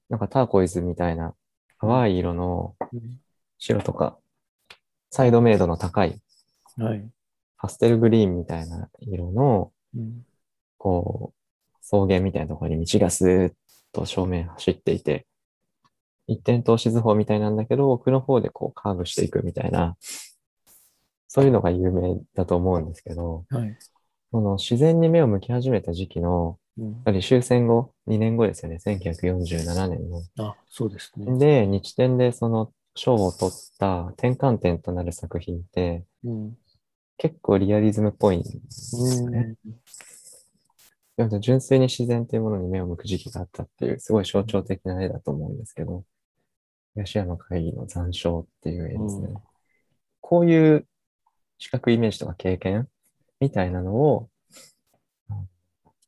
[0.10, 1.34] なんかターコイズみたいな
[1.79, 2.75] 淡い色の
[3.57, 4.17] 白とか、
[5.12, 6.21] サイドメイドの高い
[6.75, 7.10] はい。
[7.57, 9.80] パステルグリーンみたいな色の、うん
[10.77, 13.54] こう、草原みたいなところに道がスーッ
[13.91, 15.25] と正面走っていて、
[16.27, 19.95] 一点投資図法みたいなんだけど、奥の方でこうカーブしていくみたいな、
[21.27, 23.77] そういうのが有名だと思うんですけど、はい。
[24.32, 30.21] この自然に目を向き始めた時期の、うんやはり終戦後、2年後ですよね、1947年の。
[30.39, 31.38] あ、そうですね。
[31.38, 36.58] で、日展でその賞を取った転換点となる作品って、うん。
[37.21, 39.55] 結構リアリズムっぽいんですよね。
[39.63, 39.73] うん
[41.17, 46.03] でも純粋に自然というものに目を向く時期があったっていう、すごい象徴的な絵だと思うんですけど、
[46.95, 49.27] 東山会議の残照っていう絵ですね。
[49.27, 49.38] うん
[50.21, 50.88] こういう
[51.60, 52.88] 視覚イメージとか経験
[53.41, 54.29] みたいなのを、
[55.29, 55.49] うん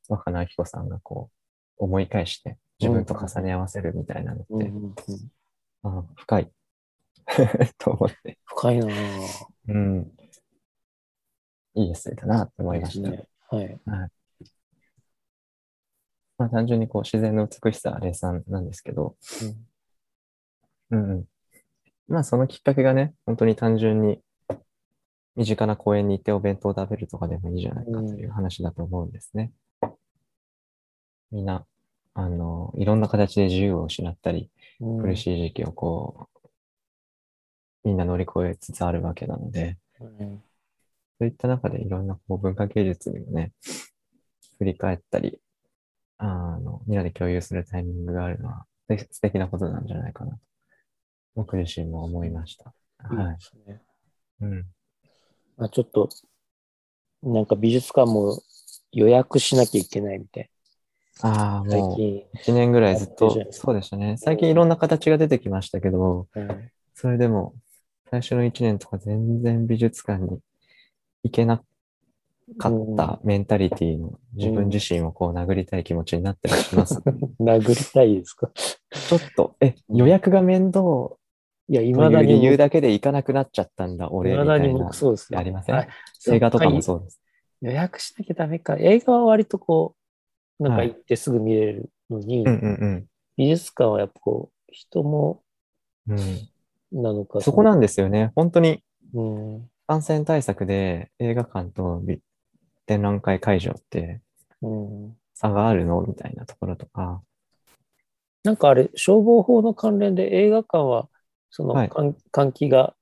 [0.07, 1.29] 若菜明子さんがこ
[1.77, 4.71] う、思い返して、自分と重ね合わせるみたいなのって、
[5.83, 6.51] あ深い。
[7.77, 9.45] と思って、深いなぁ。
[9.67, 10.11] うん。
[11.75, 13.09] いいエッセイだなって思いました。
[13.09, 13.27] ね。
[13.49, 13.79] はい。
[16.37, 19.15] まあ、単純にこう自然の美しさ、霊産なんですけど、
[20.89, 21.25] うんうん。
[22.07, 24.19] まあそのきっかけがね、本当に単純に
[25.35, 29.51] 身近な公園に行ってお弁当を食べるとかでもいいじゃないかという話だと思うんですね。
[31.31, 31.65] みんな、
[32.13, 36.49] あの、いろんな形で自由を失ったり、うん苦しい時期をこう、
[37.83, 40.43] みんな乗り越えつつあるわけなので、うん
[41.23, 43.53] そういった中でいろんなこう文化芸術にもね、
[44.57, 45.39] 振り返ったり、
[46.17, 50.37] あの、みんなで共有するタイミングがあるのはす素敵なことなんじゃないかなと、
[51.35, 52.73] 僕自身も思いました。
[53.09, 53.37] いいはい。
[54.41, 54.65] うん。
[55.55, 56.09] まあ、ちょっと、
[57.21, 58.37] なんか美術館も
[58.91, 60.49] 予約しなきゃいけないみたい
[61.21, 62.25] ああ、もう近。
[62.33, 64.17] 1年ぐらいずっとそうでしたね。
[64.17, 67.55] 最近いろんな形が出てきましたけど、うんそれでも、
[68.11, 70.39] 最初の1年とか全然美術館に
[71.23, 71.63] 行けな
[72.57, 76.99] かったメンタリティの自分自身をこう殴りたい気持ちになったりします。
[77.39, 78.51] 殴りたいですか？
[78.53, 80.81] ちょっと、え、予約が面倒
[81.69, 84.95] いや、いとまだにいう理由僕、だけで行かなくなっちゃったんだ、い俺、まだにみたいな僕。
[84.95, 85.39] そうですよ。
[85.39, 85.75] ありません？
[85.75, 85.87] はい
[86.29, 87.21] 映画とかもそそうです。
[87.61, 87.65] う。
[87.67, 88.75] 予約しなきゃダメか。
[88.77, 89.95] 映画は割とこ
[90.59, 93.05] う、なんかはい行ってすぐ見れるのに、うんうん
[93.35, 95.41] 美術館はやっぱこう、人も
[96.07, 96.19] うん。
[96.19, 96.49] うん
[97.01, 97.41] なのか。
[97.41, 98.31] そこなんですよね。
[98.35, 98.83] 本当に
[99.15, 99.69] うん。
[99.87, 102.19] 感染対策で映画館と美
[102.85, 104.21] 展覧会会場って
[104.61, 105.17] うん。
[105.35, 106.01] 差があるの？
[106.01, 107.21] みたいなところとか。
[108.43, 111.09] なんかあれ、消防法の関連で映画館は、
[111.49, 112.95] そのはい換換気が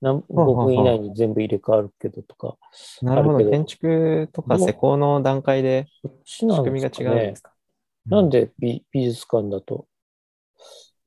[0.00, 2.56] 何ほうほうほう5分以内に全部入れ替わるけどとか、
[3.02, 3.50] なるほど。
[3.50, 5.86] 建築とか施工の段階で
[6.24, 7.42] 仕ん組みが違うんです。
[7.42, 7.52] か？
[8.10, 9.86] なんで美美術館だと。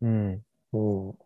[0.02, 0.44] うん。
[0.74, 0.78] う
[1.12, 1.18] ん。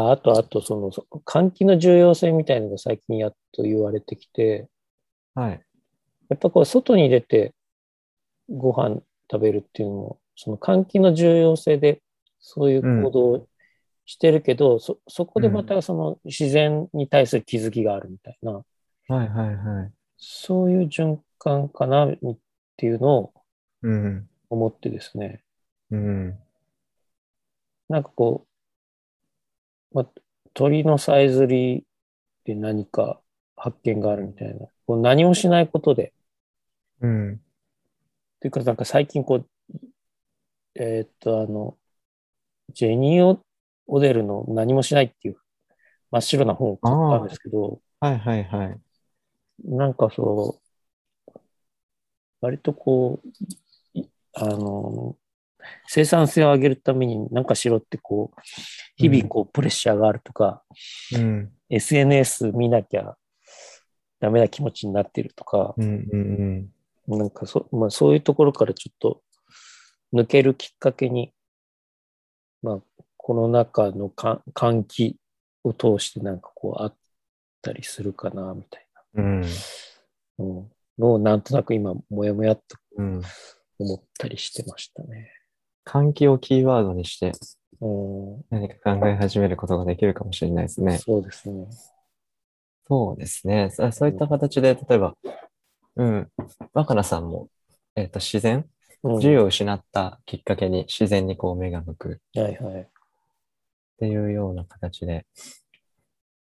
[0.00, 4.68] ああと、あと、その、そ換気の重要性みたいなのが最近やっと言われてきて、
[5.34, 5.64] はい。
[6.28, 7.54] やっぱこう、外に出て
[8.48, 12.02] ご飯食べるっていうのも、その換気の重要性で、
[12.40, 13.48] そういう行動を
[14.04, 18.64] してるけど、そ、そこでまたその自然に対する気づきがあるみたいな、は
[19.10, 19.92] いはいはい。
[20.18, 22.16] そういう循環かなっ
[22.76, 23.34] ていうのを
[23.82, 24.28] うん。
[24.50, 25.42] 思ってですね。
[25.90, 26.38] うん。
[27.88, 28.53] なんかこう、
[29.94, 30.06] ま、
[30.52, 31.86] 鳥のさえずり
[32.44, 33.22] で何か
[33.56, 34.66] 発見があるみたいな。
[34.86, 36.12] こう何もしないことで。
[37.00, 37.40] うん。
[38.40, 39.48] というか、なんか最近こう、
[40.74, 41.78] えーっと、あの、
[42.72, 43.40] ジェニーオ・
[43.86, 45.36] オデルの何もしないっていう
[46.10, 48.80] 真っ白な本を買ったんですけど、はいはいはい。
[49.64, 50.60] なんかそ
[51.32, 51.40] う、
[52.40, 53.28] 割とこう、
[53.98, 55.16] いあの、
[55.86, 58.40] 生産性を上げるために何かしろってこう、
[58.96, 60.62] 日々こうプレッシャーがあるとか、
[61.14, 61.52] うん。
[61.70, 63.16] SNS 見なきゃ
[64.20, 66.70] ダメな気持ちになってるとか、うんうん
[67.08, 67.18] うん。
[67.18, 69.22] なんかそ,、まあ、そういうところからちょっと
[70.14, 71.32] 抜けるきっかけに、
[72.62, 72.78] まあ、
[73.16, 75.16] この中のか換気
[75.64, 76.96] を通してなんかこうあっ
[77.62, 79.40] たりするかな、みたいうん。
[79.40, 79.48] な、
[80.38, 83.22] うん、のをなんとなく今、もやもやっとうん。
[83.78, 85.30] 思ったりしてましたね。
[85.84, 87.32] 換気をキーワードにして
[87.80, 90.98] うん、何か考え始めることができるかもしれないですね。
[90.98, 91.66] そうですね。
[92.86, 93.70] そうですね。
[93.70, 95.14] そそういった形で、例えば、
[95.96, 96.28] うん、
[96.72, 97.48] 若菜さんも、
[97.96, 98.66] えっ、と、自然、
[99.02, 102.80] うん、自由を失ったきっかけに自然にこう目が向くはいはい。
[102.82, 102.86] っ
[103.98, 105.26] ていうような形で、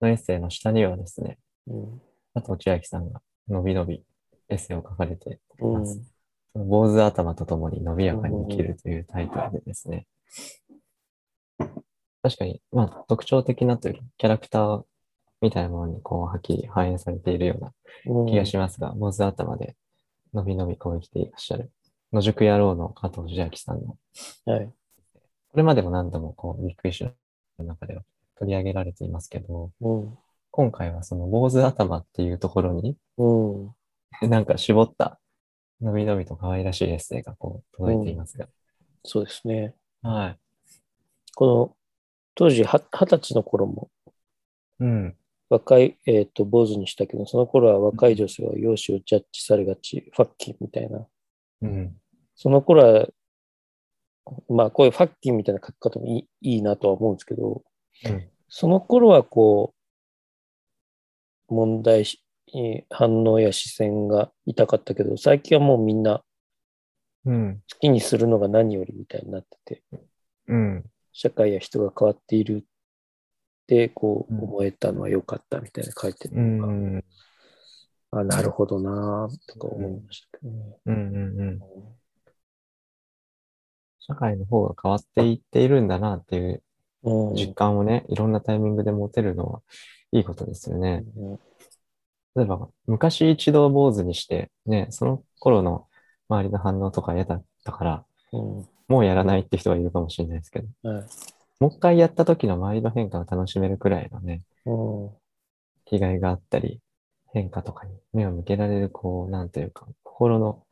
[0.01, 2.01] のエッセイの下にはですね、うん
[2.35, 4.03] 佐藤千秋さんがのびのび
[4.49, 6.01] エッセイを書かれていうんます。
[6.55, 10.07] 坊主頭とともに伸びやかに生きるというタイトルでですね、
[12.23, 14.83] 確かに、まあ、特徴的なというかキャラクター
[15.41, 17.73] みたいなものにこう、はっきり反映されているような
[18.07, 19.77] うん気がしますが、坊主頭で
[20.33, 21.71] のびのびこう生きていらっしゃる、
[22.13, 23.97] 野宿野郎の加藤千秋さんの、
[24.47, 24.67] はい。
[25.51, 27.13] これまでも何度もこう、ビッグイシュ
[27.59, 28.03] の中では
[28.39, 30.19] 取り上げられていますけど、うん。
[30.51, 33.75] 今回はその坊主頭っていうところに、うん。
[34.31, 35.19] なんか絞った、
[35.83, 38.49] のびのびと可愛らしいエッセイがこう、届いていますが。
[39.05, 39.75] そうですね。
[40.03, 40.39] はい。
[41.35, 41.77] この、
[42.35, 43.91] 当時は二十歳の頃も
[44.81, 45.17] うん。
[45.49, 51.07] 若い、えっ、と、坊主にしたけど、その頃は若い女性は容姿をジャッジされがち、ファッキーみたいな。
[51.63, 51.97] うん。
[52.35, 53.07] その頃は、
[54.49, 57.63] まあ、こういうファッキーみたいな書き方もいいいいなとは思うんですけど、
[58.07, 58.29] うん。
[58.49, 59.75] その頃はこ
[61.51, 62.07] う、問題に
[62.91, 66.23] 反応や視線が痛かったけど、最近はもうみんな
[67.25, 67.63] うん。
[67.73, 69.83] 好きにするのが何よりみたいになってて、
[70.49, 70.85] うん。
[71.13, 72.65] 社会や人が変わっているっ
[73.67, 77.05] てこううん思えたのは良かったみたいな書いてるうのが、ん。
[78.11, 80.79] あ、なるほどなぁとか思いましたけどね。
[80.87, 80.95] うん。
[80.95, 81.41] うん。
[81.41, 81.59] うん。
[84.01, 86.63] 社会の方が変わっていっているんだなっていう
[87.05, 89.61] うん実感をね、いろんなタイミングで持てるのは
[90.11, 91.05] いいことですよね。
[91.17, 91.39] うん
[92.35, 95.87] 例えば、昔一度坊主にして、ね、その頃の
[96.29, 101.05] 周りの反応とか嫌だったから、うんもうやらないって人はいるかもしれないですけど、はい
[101.61, 105.11] もう一回やった時の周りの変化を楽しめるくらいのね、うん
[105.85, 106.81] 気概があったり、
[107.33, 110.63] 変化とかに目を向けられる、こう、なんていうか、心の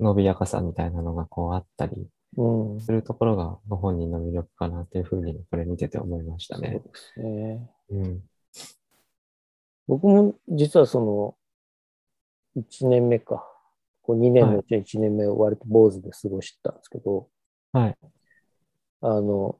[0.00, 2.06] 伸びやかさみたいなのがこうあったり
[2.36, 6.72] うんするところがご本人の魅力かなっていうふうにこれ見てて思いましたね。
[6.72, 7.70] そうですね。
[7.90, 8.20] うん。
[9.86, 11.36] 僕も実はその
[12.56, 13.46] 1年目か、
[14.02, 17.28] こう2年のうち1年目を割と坊主で過ごしてたんですけど、
[17.72, 17.96] はい。
[19.02, 19.58] あの、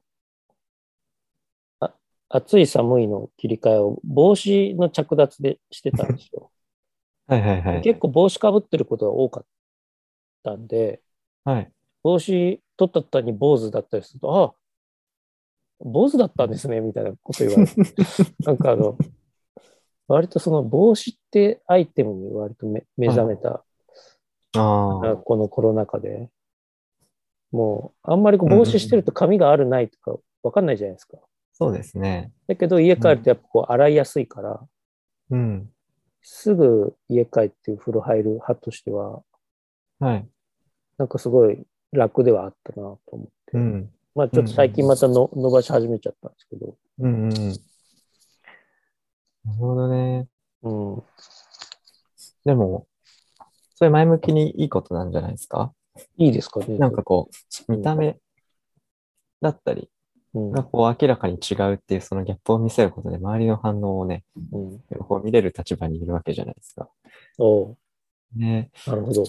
[1.79, 1.93] あ
[2.29, 6.51] 暑い寒いの切り替えを帽子の着脱でしてたんですよ。
[7.27, 7.81] はいはいはい。
[7.81, 9.45] 結構帽子かぶってることが多かっ
[10.43, 11.01] たんで、
[11.43, 11.71] はい。
[12.03, 14.53] 帽子取ったったに坊主だったりすると、ああ、
[15.79, 17.75] 坊主だったんですね、みたいなこと言われて。
[18.45, 18.97] なんかあの、
[20.07, 23.63] 割とその帽子ってアイテムに割と目目覚めた、
[24.55, 25.15] ああ。
[25.17, 26.29] このコロナ禍で。
[27.51, 31.17] もう、あんまりこう帽子してると髪があるないとかわかんないじゃないですか。
[31.53, 32.31] そうですね。
[32.47, 34.61] だけど家帰るとやっぱこう洗いやすいから、
[35.31, 35.69] うん。
[36.21, 39.23] すぐ家帰って風呂入る派としては、
[39.99, 40.27] はい。
[40.97, 43.57] なんかすごい楽ではあったなと思って。
[43.57, 43.89] うん。
[44.13, 46.75] まあちょっと最近またの伸ばし始めちゃったんですけど。
[46.99, 47.31] うんうん。
[49.47, 50.27] なるほどね。
[50.61, 51.03] うん。
[52.45, 52.85] でも、
[53.75, 55.73] それ前向きにいいことなんじゃないですか？
[56.17, 56.59] いいですか？
[56.59, 56.77] ね。
[56.77, 57.29] なんかこ
[57.69, 58.17] う、見た目
[59.41, 59.89] だったり
[60.33, 64.79] うん、がこう明らかに違うっていうそのギャップを見せることで周りの反応をね、うん。
[64.99, 66.89] こう見れる立場にいるわけじゃないですか。
[67.39, 67.77] おう
[68.35, 69.23] ねなるほど。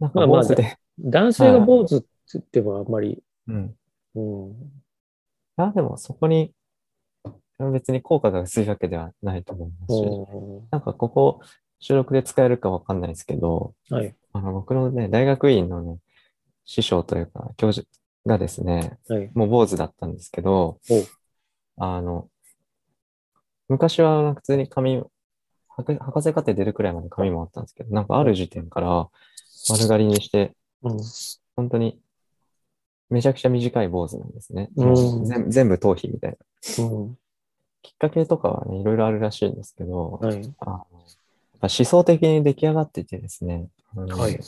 [0.00, 3.74] なんまあまあか坊主で、男性が坊主って言ってもあんまり、うん。
[4.16, 4.54] うん。
[5.56, 6.52] あ、でもそこに
[7.58, 11.40] 別に効果が薄いわけではないと思いますし、うなんかここ
[11.80, 13.94] 収録で使えるかわかんないですけど、ん。
[13.94, 14.14] はい。
[14.32, 15.98] あの僕のね、大学院のね、
[16.64, 17.86] 師匠というか教授
[18.26, 19.30] がですね、はい。
[19.34, 20.78] もう坊主だったんですけど
[21.76, 22.28] あの、
[23.68, 25.02] 昔は普通に髪、
[25.68, 29.08] 博博士課程出るくらいまで髪もあったんですけど、なんかある時点から
[29.70, 30.52] 丸刈りにして、
[30.82, 30.98] うん。
[31.56, 32.00] 本当に
[33.10, 34.70] めちゃくちゃ短い坊主なんですね。
[34.76, 36.36] うん全部頭皮みたい
[36.78, 36.84] な。
[36.84, 37.18] うん。
[37.82, 40.54] きっかけとかはね、いろいろあるらしいんですけど、はい。
[40.58, 44.38] あのやっぱ思想的に出来上がっていてですね、はい。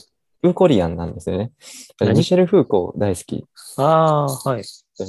[0.42, 1.52] フーコリアンなんですよね。
[2.00, 2.14] 何？
[2.14, 3.44] ミシェル・フーコー大好き。
[3.76, 4.62] ああ、はい。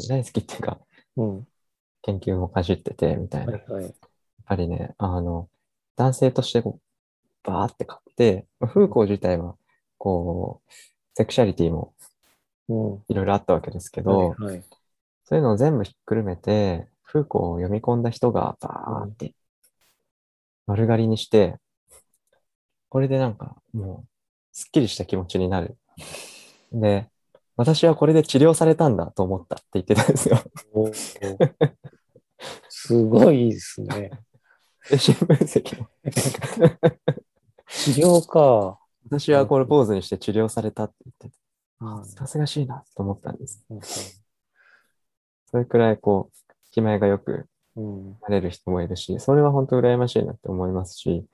[0.09, 0.79] 大好きっていうか、
[1.17, 1.47] うん。
[2.01, 3.53] 研究もかじってて、みたいな。
[3.53, 3.83] やっはい。
[3.83, 3.93] はい。
[4.45, 5.47] ぱりね、あの、
[5.95, 9.55] 男性としてこう、バーって買って、まあフーコー自体は、
[9.97, 10.71] こう、
[11.15, 11.93] セクシャリティも
[12.67, 13.03] うん。
[13.07, 14.43] いろいろあったわけですけど、はい。
[14.43, 14.63] はい。
[15.23, 19.33] そういうのを全部ひっくるめて、フーコーを読み込んだ人がバーって
[20.65, 21.57] 丸刈りにして、
[22.87, 24.07] これでなんかもう
[24.53, 25.77] すっきりした気持ちになる。
[26.71, 27.09] で、
[27.57, 30.41] 私はこれで治療されたんだと思ったって言ってたんですよ。
[32.69, 34.11] すごいいいですね。
[34.83, 35.89] 精神分析の。
[37.67, 38.79] 治療か。
[39.03, 41.35] 私はこれポーズにして治療されたって言ってて、
[41.81, 43.65] うんさすがしいなと思ったんです。
[43.69, 43.81] うん
[45.51, 46.37] それくらいこう、
[46.71, 47.45] 気前がよく
[47.75, 48.17] うん。
[48.21, 51.25] なれる人もいるし、それは本当羨ましいなって思いますし、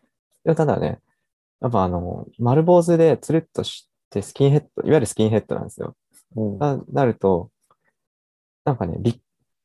[0.45, 0.99] ただね、
[1.61, 5.95] やっぱあの、丸坊主でつるっとしてスキンヘッド、いわゆるスキンヘッドなんですよ。
[6.35, 6.59] うん。
[6.59, 7.49] ななると、
[8.65, 9.19] なんかね、びっ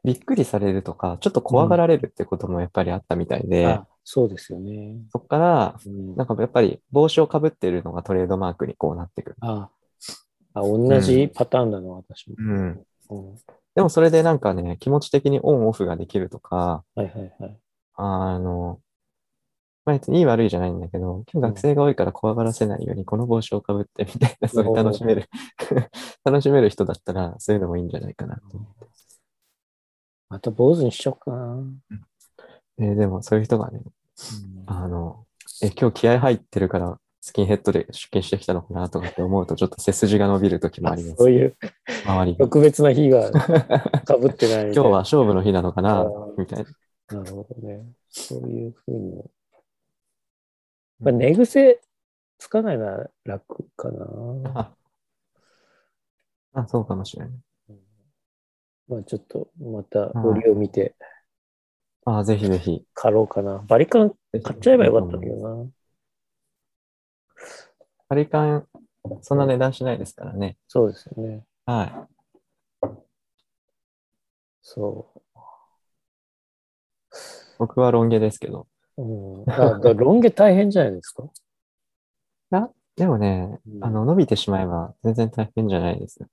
[0.05, 4.97] びっくりされるとか、ちょっと怖がられるってこともやっぱりあったみたいで、あ、そうですよね。
[5.12, 9.37] そこから、うんなんかやっぱり帽子をかぶってるのがトレードマークにこうなってくる。
[9.41, 9.68] あ
[10.55, 12.37] あ、同じパターンなの、私も。
[12.39, 12.83] うん。
[13.13, 13.37] うん。
[13.75, 17.59] でもそれでなんかね、気持ち的にオンオフができるとか、はいはいはい。
[17.95, 18.81] あの、
[19.85, 25.29] まあ、いい悪いじゃないんだけど、今日学生が多いから怖がらせないようにこの帽子をかぶってみたいな、それ楽しめる、
[26.25, 28.87] 楽しめる人だったら、そういうのもいいんじゃないかなと思って。
[30.29, 31.65] また坊主にしちゃおうかな。
[32.79, 35.27] えーでもそういう人がね、うんあの、
[35.63, 41.16] え、今日気合入ってるからスキンヘッドで出勤してきたのかなとかって思うと、ちょっと背筋が伸びる時もあります。
[41.18, 41.57] そういう
[42.05, 42.45] 周りが。
[42.45, 43.31] 特別な日が
[44.05, 44.64] かぶってない。
[44.64, 46.05] 今日は勝負の日なのかな
[46.37, 47.18] みたいな。
[47.18, 47.87] なるほどね。
[48.09, 49.31] そういうふうにも
[50.99, 51.81] まあ、寝癖
[52.39, 54.05] つかないなら楽かな。
[54.55, 54.75] あ、
[56.55, 57.33] あそうかもしれない。
[58.89, 60.97] まあちょっとまた折を見て
[62.05, 62.85] あぜひぜひ。
[62.95, 63.62] 買ろうかな。
[63.68, 64.12] バリカン
[64.43, 65.70] 買っちゃえばよかったけどな。
[68.13, 68.67] バリカン、
[69.23, 70.59] そんな値段しないですからね。
[70.69, 71.47] そうですよね。
[71.65, 72.09] は
[72.85, 72.87] い。
[74.61, 75.07] そ
[77.59, 78.67] 僕はロン毛ですけど。
[78.99, 79.03] う。
[79.03, 81.09] うん、あだ ロン毛大変じゃないです
[82.51, 82.71] か？
[82.97, 86.29] でもね、うんあの、伸びてしまえば全然大変じゃないですよ。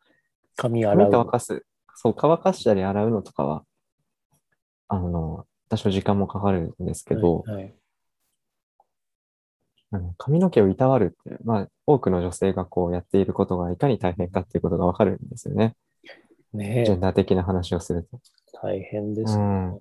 [0.58, 1.30] 髪洗髪乾う。
[1.30, 1.66] かす。
[1.96, 3.64] そう、乾かしたり洗うのとかは、
[4.90, 7.79] あの、多少時間もかかるんですけど、はいはい
[10.18, 15.76] 髪の毛をいたわるって、まあ、多くの女性がこうやっていることがいかに大変かっていうことがわかるんですよね。
[16.54, 18.20] ねえジェンダー的な話をすると。
[18.62, 19.44] 大変ですね。
[19.44, 19.74] うん。
[19.74, 19.80] うん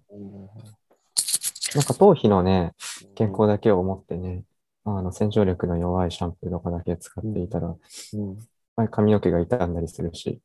[1.75, 2.73] なんか頭皮のね、
[3.15, 4.45] 健康だけを思ってね、
[4.85, 8.39] あの、洗浄力の弱いシャンプーとかだけ使っていたら、うん
[8.75, 10.41] まあ髪の毛が傷んだりするし。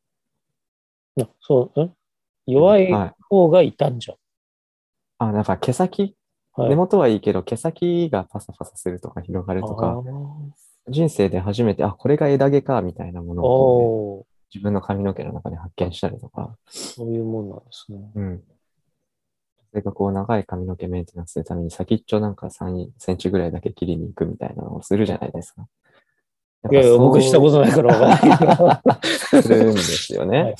[1.21, 1.93] あそう、ん
[2.45, 3.13] 弱いはい。
[3.29, 4.17] 方がいたんじゃん。
[5.19, 6.15] あ、なんか毛先、
[6.55, 10.01] はい、根元はいいけど、毛先がパサパサするとか広がるとか、
[10.87, 18.11] 人生で初めて、あ、これが枝毛か、みたいなものをね、自分の髪の毛の中で発見したりとか、そういうもんなんですね。
[18.15, 18.43] うん。
[19.71, 25.67] それがこう長い髪の毛メンテナンスするために先っちょなんか3センチぐらいだけ切りに行くみたいなのをするじゃないですか。
[26.71, 30.37] いやいや、僕したことないからわかんないするんですよね。
[30.37, 30.55] はいはい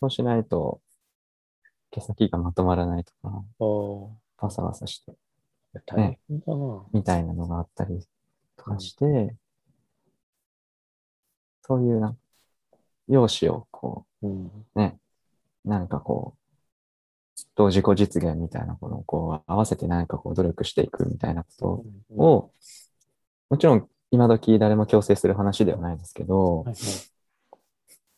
[0.00, 0.80] そうしないと、
[1.90, 3.42] 毛先がまとまらないとか、
[4.38, 6.82] おパサパサして、ー大変だな。
[6.92, 8.00] みたいなのがあったり
[8.56, 9.34] とかして、
[11.62, 12.16] そういうな、
[13.08, 14.46] 容姿をこうん。
[14.46, 14.98] う、ね、
[15.64, 16.44] なんかこう、
[17.54, 22.50] と自己実現みたいなものをこう合わせて何かこう努力していくみたいなことを、
[23.50, 26.74] もちろん今時誰も強制する話ではないですけど、はいはい。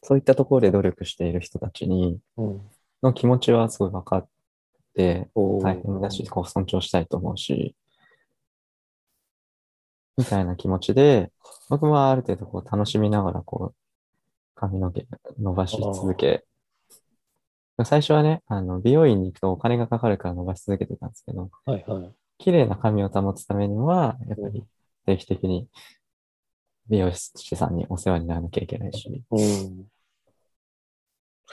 [0.02, 2.60] そういったところで努力している人たちに、うん。
[3.02, 4.28] の気持ちはすごい分かっ
[4.96, 7.74] て、大変だし、こう尊重したいと思うし、
[10.16, 11.30] みたいな気持ちで、
[11.68, 13.76] 僕もある程度こう楽しみながらこう、
[14.54, 15.06] 髪の毛
[15.38, 16.44] 伸ばし続け、
[17.84, 22.14] 最初はね、あの、美容院に行くとお金がかかるから伸ばし続けてたんですけど、はいはい。
[22.38, 24.64] 綺麗な髪を保つためには、やっぱり
[25.04, 25.68] 定期的に
[26.88, 29.86] 美容師さんにお世話にならなきゃいけないし、うん。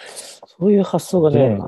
[0.06, 1.60] そういう発想がね、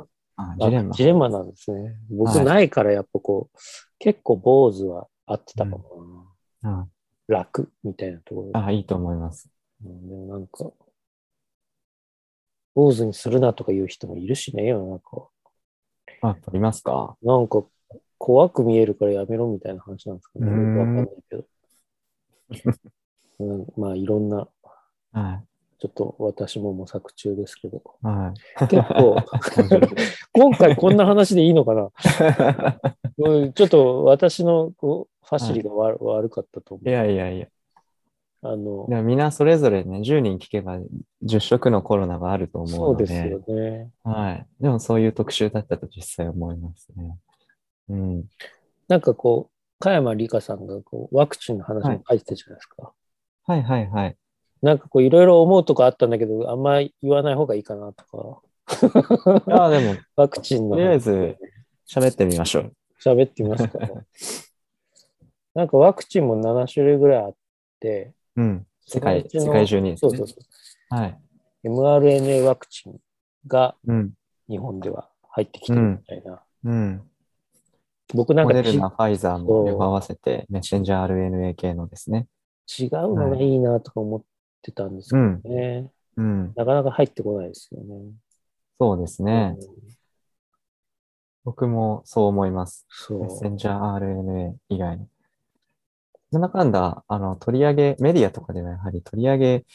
[0.59, 0.89] ジレンマ。
[0.89, 1.29] ああジレンマ。
[1.29, 1.95] なんですね。
[2.09, 3.57] 僕はいないからやっぱこう、
[3.99, 6.25] 結構坊主は合ってたかも
[6.61, 6.69] な。
[6.81, 6.87] あ
[7.27, 8.59] 楽みたいなところ。
[8.59, 9.49] あ、いいと思います。
[9.83, 10.71] うんでもなんか、
[12.73, 15.29] 坊主にするなとか言う人もいるしね、世の中。
[16.21, 17.17] あ、撮りますか？
[17.23, 17.63] なんか、
[18.17, 20.47] 怖く見えるからやめろみたいな話なんですかね。
[20.47, 21.45] よくわかんないけど。
[23.39, 24.47] うん、まあ、いろんな、
[25.13, 25.43] は
[25.85, 27.77] ちょっと私も模索中ですけど。
[28.03, 28.07] い。
[28.07, 28.67] はい。
[28.67, 29.17] 結構、
[30.33, 31.91] 今回こんな話でいいのかな？
[33.19, 36.83] うんちょっと私のこうファシリが悪,、悪かったと思。
[36.83, 37.47] いうやいやいや。
[38.41, 40.79] あの、みんなそれぞれね、10人聞けば
[41.23, 43.07] 10色のコロナがあると思うので。
[43.07, 43.91] そうですよね。
[44.03, 44.47] はい。
[44.59, 47.17] でもそういう特集だったと実際思いますね。
[47.89, 48.23] うん。
[48.87, 52.93] なんかこう、加山里香さんがこうワクチンの話も書いてたじゃないですか。
[53.47, 54.17] はいはいはい。
[54.65, 58.41] なんかこういろいろ思うとこあったんだけど、あんま言わない方がいいかなとか。
[59.47, 61.37] いや、でも、 ワクチンのとりあえず
[61.87, 62.73] 喋ってみましょう。
[62.99, 63.77] 喋ってみますか。
[65.53, 67.35] なんかワクチンも7種類ぐらいあっ
[67.79, 68.65] て、うん。
[68.87, 69.97] 世界、世界中にね。
[69.97, 70.95] そうそうそう。
[70.95, 71.19] はい。
[71.63, 72.99] mRNA ワクチン
[73.45, 74.13] がうん。
[74.49, 76.41] 日本では入ってきてるみたいな。
[76.63, 77.07] うん。
[78.15, 82.27] 僕なんかちモデルナ、ファイザーも両方合わせて、メッセンジャー RNA 系のですね。
[82.79, 84.23] 違うのがいいなとか思っ
[84.65, 85.41] てたんですけうん。
[85.41, 85.91] どね。
[86.17, 86.53] うん。
[86.55, 88.11] なかなか入ってこないですよね。
[88.79, 89.55] そうですね。
[89.57, 89.95] うん
[91.45, 92.87] 僕もそう思います。
[92.89, 95.05] そうメッセンジャー RNA 以外に。
[96.31, 99.65] なんだかんだ、あの、取り上げ、メディアとかではやはり取り上げ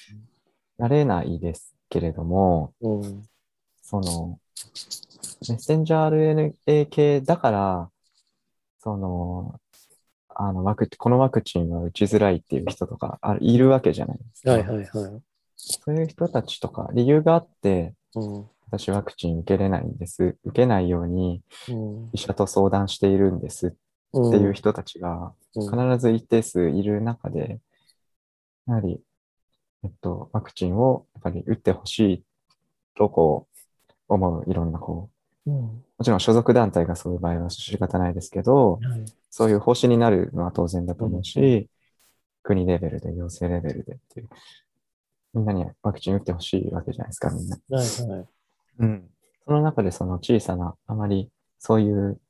[0.79, 3.23] られないですけれども、うん。
[3.83, 4.41] その、
[5.49, 7.91] メッセンジャー RNA 系だから、
[8.81, 9.55] その、
[10.35, 14.53] あの、ワクこのワクチンは打ちづらいっていう人とかあいるわけじゃないですか。
[14.53, 14.87] はいはいはい。
[15.57, 18.47] そういう人たちとか、理由があって、うん。
[18.71, 20.37] 私ワクチン受けれないんです。
[20.45, 22.11] 受けないようにうん。
[22.13, 23.71] 医者と相談しているんですっ
[24.19, 27.61] っていう人たちが必ず一定数いる中で、
[28.67, 29.01] やはり、
[29.85, 32.25] えっと、ワクチンをやっぱり打ってほしい
[32.97, 33.47] とこ
[34.09, 35.55] う思ういろんなこううん。
[35.55, 41.71] もちろん所属団体がそういう場合は仕方ないですけど、はいそういう方針になるのは当然だと思うし、
[42.43, 44.29] 国レベルで、行政レベルでっていう。
[45.35, 47.57] みんなにワクチン打ってほしいわけじゃないですか、みんな。
[47.71, 48.29] はいはい。
[48.81, 49.09] うん。
[49.47, 51.31] その中でその小さな、あまり
[51.61, 52.21] そういう、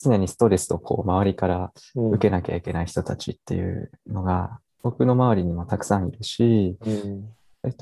[0.00, 7.34] 常にストレスをこう周りからうん受けなきゃいけない人たちっていうのが、僕の周りにもたくさんいるし、うん。
[7.62, 7.74] そういっ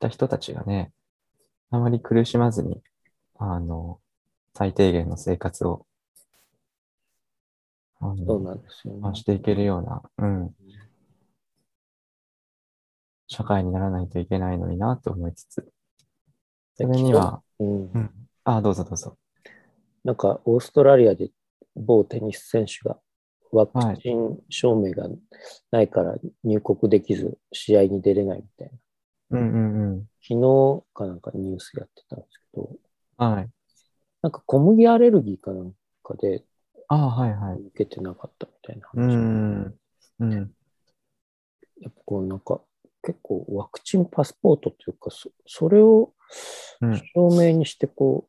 [0.00, 0.90] た人たちがね、
[1.70, 2.82] あまり苦しまずに、
[3.38, 4.00] あの、
[4.54, 5.86] 最低限の生活を、
[8.00, 9.00] あのそうなんですよね。
[9.00, 10.50] まあしていけるような、うん、
[13.28, 15.68] 社会にならないといけないのになと思いつつ、
[16.74, 17.98] それには、うんう。
[17.98, 18.10] ん、
[18.44, 19.16] ああ、どうぞどうぞ。
[20.02, 21.30] なんか、オーストラリアで
[21.76, 22.98] 某テニス選手が
[23.52, 25.08] ワクチン証明が
[25.70, 28.78] ないから入国できず試合に出れないみたいな。
[29.30, 30.00] うんうんうん。
[30.22, 32.70] 昨日かなんかニュースやってたんですけど、
[33.16, 33.48] はい。
[34.22, 35.72] なんか小麦アレルギーかなん
[36.02, 36.44] かで
[36.88, 37.60] ああ、はいはい。
[37.60, 39.16] 受けてなかったみたいなう話。
[39.16, 39.74] ん。
[40.20, 40.54] うん。
[41.80, 42.60] やっぱこうなんか
[43.02, 46.12] 結構ワクチンパスポートっていうか、そそれを
[46.80, 46.96] うん。
[47.14, 48.28] 証明にしてこ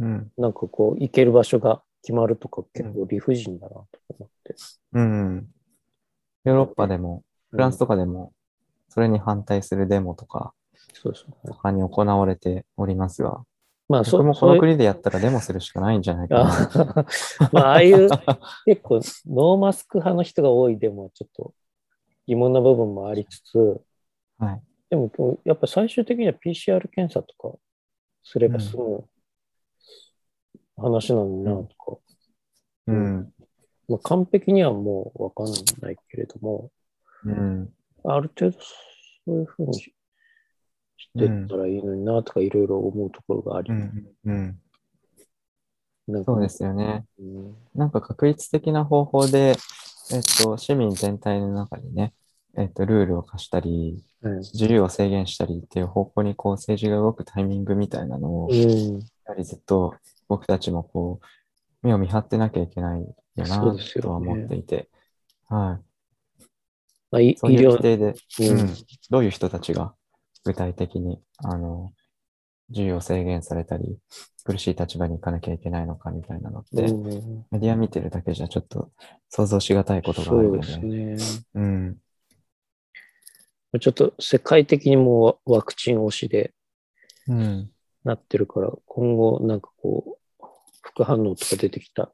[0.00, 0.32] うん。
[0.36, 3.86] う、なんかこう行ける場所が決まるとか結構理不尽だなと
[4.18, 4.54] 思って。
[4.92, 5.46] うん。
[6.44, 8.32] ヨーロッパでも、フランスとかでも、
[8.94, 10.54] それに反対するデモとか、
[10.92, 11.34] そうですね。
[11.42, 13.42] 他に行われておりますが、
[13.88, 16.44] まあ、そ僕もこの国でやったらデモするしかないんじゃないかな。
[16.44, 17.06] あ
[17.50, 18.08] まあ、ああいう
[18.66, 21.52] 結構ノーマスク派の人が多いでもちょっと
[22.28, 23.80] 疑問な部分もありつつ、
[24.38, 24.62] はい。
[24.90, 25.10] でも
[25.44, 27.58] やっぱ最終的には PCR 検査とか
[28.22, 29.04] すれば済む
[30.76, 31.98] 話なのになとか、
[32.86, 33.34] うん。
[33.88, 35.46] まあ、完璧にはもうわかん
[35.80, 36.70] ないけれども、
[37.24, 37.74] うん。
[38.04, 38.66] ある程度そ
[39.28, 39.94] ういうふうにし
[40.96, 44.06] してったらいいのになとかいろいろ思うところがあり、うん。
[44.24, 44.58] うん。
[46.06, 47.04] なんかそうですよね。
[47.18, 49.56] うんなんか確率的な方法で、
[50.12, 52.14] えっと、市民全体の中にね、
[52.56, 59.94] えっと、ルールを課したり、うん自由を制限したりっていう方向にこう政治が動くタイミングみたいなのを、やうん、はりずっと
[60.28, 64.88] 僕たちもこう、目を見張ってなきゃいけないよなそうですよねとは思っていて、
[65.48, 65.93] はい。
[67.14, 68.60] まあ、い医そういう療規定で、うん。
[68.60, 68.74] うん、
[69.10, 69.94] どういう人たちが
[70.44, 71.92] 具体的に、あの、
[72.70, 73.98] 自由を制限されたり、
[74.44, 77.44] 苦しい立場に行かなきゃいけないのかみたいなのって、うん。
[77.50, 78.90] メディア見てるだけじゃちょっと
[79.30, 81.50] 想像しがたいことがあるそうですね。
[81.54, 81.96] うん、
[83.80, 86.52] ちょっと世界的にもワワクチン推しで
[87.26, 87.70] うん、
[88.04, 90.44] なってるから、今後なんかこう、
[90.82, 92.10] 副反応とか出てきた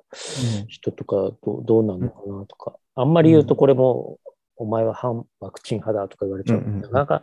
[0.69, 4.19] 人とかどうどうなのかなとか、あんまり言うとこれも、
[4.61, 6.59] お前は反ワクチン派だとか言われちゃう。
[6.59, 7.23] うんうんうんなかなか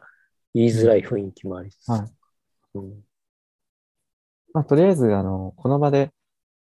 [0.56, 1.70] 言いづらい雰囲気もあり。
[1.86, 2.12] はい。
[2.74, 3.04] うん
[4.54, 6.10] まあ、とりあえず、あの、この場で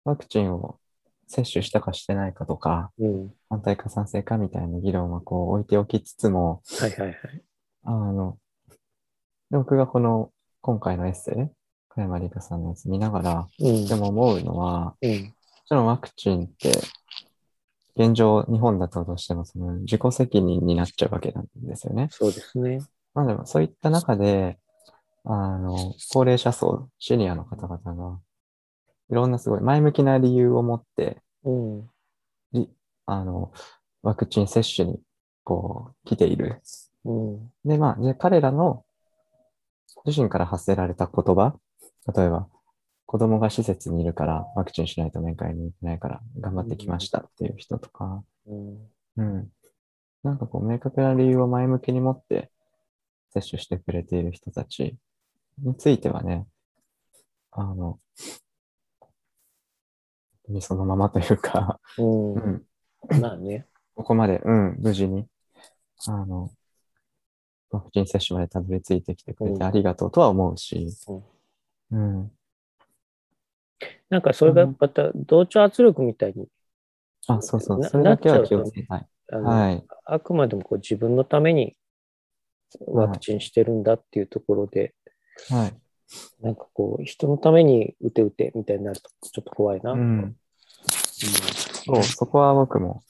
[0.04, 0.78] ワクチンを
[1.26, 3.34] 接種したかしてないかとか、うん。
[3.50, 7.18] 反対か賛成かみたいな議論はこう置いておきつつも、はいはいはい。
[7.82, 8.38] あの、
[9.50, 10.30] 僕がこの
[10.62, 11.34] 今回のエッセイ、
[11.90, 13.86] 加山里香さんのやつ見ながら、うん。
[13.86, 15.10] でも思うのは、うん。
[15.10, 15.16] も
[15.66, 16.72] ちろんワクチンって、
[17.96, 22.08] 現状、日本だとどうしてもその自己責任になっちゃうわけなんですよね。
[22.10, 22.80] そうですね。
[23.14, 24.58] まあでもそういった中で、
[25.24, 28.18] あの、高齢者層、シニアの方々が、
[29.10, 31.90] いろんなすごい前向きな理由を持って、うん。
[32.52, 32.68] り
[33.06, 33.52] あの、
[34.02, 35.00] ワクチン接種に、
[35.44, 36.60] こう、来ている。
[37.04, 37.52] うん。
[37.64, 38.84] で、まあ、で彼らの
[40.04, 41.54] 自身から発せられた言葉、
[42.14, 42.48] 例えば、
[43.14, 48.88] 子供が施設にいるからワクチンしないと面会に行けないから頑張ってきましたっていう人とか、うん。
[49.18, 49.48] うん。
[50.24, 52.50] なんかこう、明確な理由を前向きに持って
[53.32, 54.96] 接種してくれている人たち
[55.62, 56.48] についてはね、
[57.52, 58.00] あの、
[60.60, 62.34] そのままというか、うん。
[62.34, 62.62] うん、
[63.20, 63.68] まあね。
[63.94, 65.28] ここまで、うん、無事に、
[66.08, 66.50] あの、
[67.70, 70.88] ワクチン接種までたどり着いてきてくれうんてありがとうとは思うし、
[71.92, 72.32] うん。
[74.10, 76.46] なんかそれがまた同調圧力みたいに、
[77.26, 79.08] あ、そうそう、なそれだけは気をつけたい。
[79.30, 79.84] はい。
[80.04, 81.74] あくまでもこう自分のために
[82.86, 84.94] ワクチンしてるんだっていうところで、
[85.50, 85.74] はい。
[86.42, 89.92] なんかこう人のために打て打てみたいになるとちょっと怖いな。
[89.92, 90.36] うん。
[91.86, 93.02] そう、そこは僕も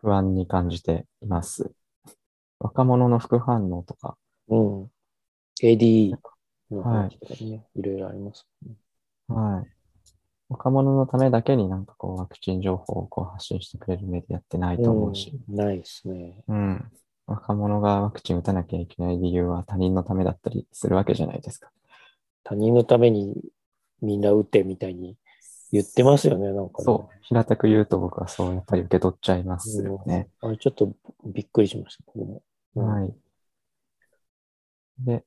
[0.00, 1.70] 不安に感じています。
[2.58, 4.16] 若者の副反応とか、
[4.48, 4.82] うん。
[4.82, 4.90] うん。
[5.62, 6.16] ADE
[6.70, 8.74] の話とかね、い、ろいろありますね。
[9.28, 9.77] はい。
[10.48, 16.34] 若者のためだけになんかこうワクチン情報をこう発信してくれるメディアってないと思うし、うんないですね。
[16.48, 16.84] うん。
[17.26, 21.70] 若者がワクチン打たなきゃいけない理由は他人のためだったりするわけじゃないですか。
[22.42, 23.34] 他人のために
[24.00, 25.16] みんな打ってみたいに
[25.70, 26.84] 言ってますよね、なんかね。
[26.84, 30.28] そう、平たく言うと僕はそうやっぱり受け取っちゃいますよね。
[30.40, 30.94] あれちょっと
[31.26, 32.42] びっくりしました、僕も。
[32.76, 33.14] うんはい。
[35.00, 35.24] で、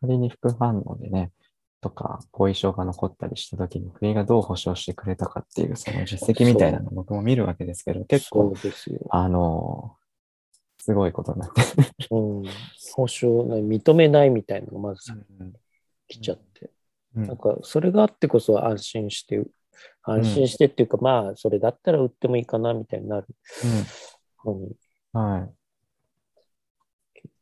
[0.00, 1.30] 仮に副反応でね、
[1.86, 8.54] とか、後遺症が残ったりした時に国がどう保障してくれたかっていう、その実績みたいなのを僕も見るわけですけど、結構。
[9.10, 9.96] あの
[10.78, 11.62] すごいことになって
[12.10, 12.44] うん。
[12.94, 15.26] 保証、認めないみたいなのがまずる。
[16.08, 16.70] 来ちゃって。
[17.16, 19.42] うんなんか、それがあってこそ安心して、
[20.02, 23.26] 安心してっていうか、まあ、それだったら売ってもいいかな、みたいになる。
[24.44, 25.50] うんはい。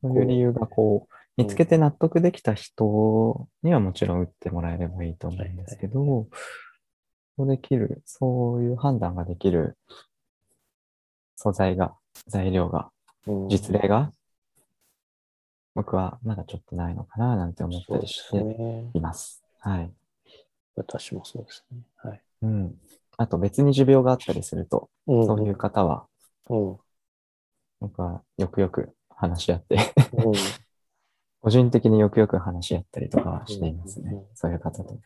[0.01, 6.28] そういう理由がこう、見つけて納得できた人にはもちろん打ってもらえればいいと思うんですけど、
[7.37, 9.76] そうできる、そういう判断ができる
[11.37, 11.95] 素材が、
[12.28, 12.91] 材料が、
[13.26, 14.12] うん実例が、
[15.74, 18.91] 僕はまだちょっとないのかななんて思ったりしてすね。
[18.95, 19.43] います。
[19.59, 19.91] はい。
[20.76, 21.80] 私もそうですね。
[21.97, 22.20] はい。
[22.43, 22.74] うん。
[23.16, 26.07] あと別に持病があったりすると、うんそういう方は、
[26.49, 26.70] うん。
[26.70, 26.76] うん。
[27.80, 29.78] 僕はよくよく話し合って、
[30.12, 30.32] うん
[31.45, 34.12] 個人的によくよく話し合ったりとかはしていますね。
[34.12, 34.99] うんうんそういう方と。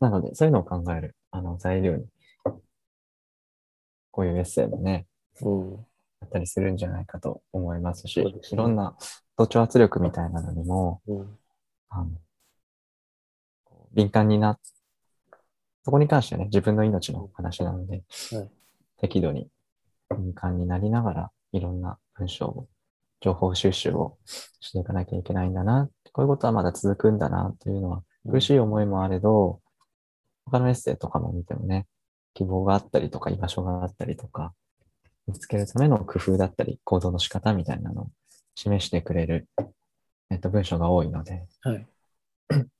[0.00, 2.06] なので、そういうのを考える、あの、材料に、
[4.10, 5.06] こういうエッセイもね、
[5.42, 5.86] うん。
[6.22, 8.96] あったりするんじゃないかと思いますし、すねいろんな
[9.36, 11.38] 同調圧力みたいなのにも、うん。
[11.90, 12.10] あの、
[13.92, 14.58] 敏感にな、
[15.84, 18.50] そこに関してはね、自分の命の話なので、はい
[18.98, 19.50] 適度に
[20.08, 22.66] 敏感になりながら、いろんな文章を、
[23.20, 24.18] 情報収集を
[24.60, 29.60] していかなきゃいけないんだな、こういうことはまだ続くんだな、というのは、苦しい思いもあれど、
[30.46, 31.86] 他のエッセイとかも見てもね、
[32.34, 34.54] 希望があったりとか、居場所があったりとか、
[35.26, 38.10] 見つけるための工夫だったり、行動の仕方みたいなのを
[38.54, 39.48] 示してくれる、
[40.30, 41.86] えっと、文章が多いので、はい。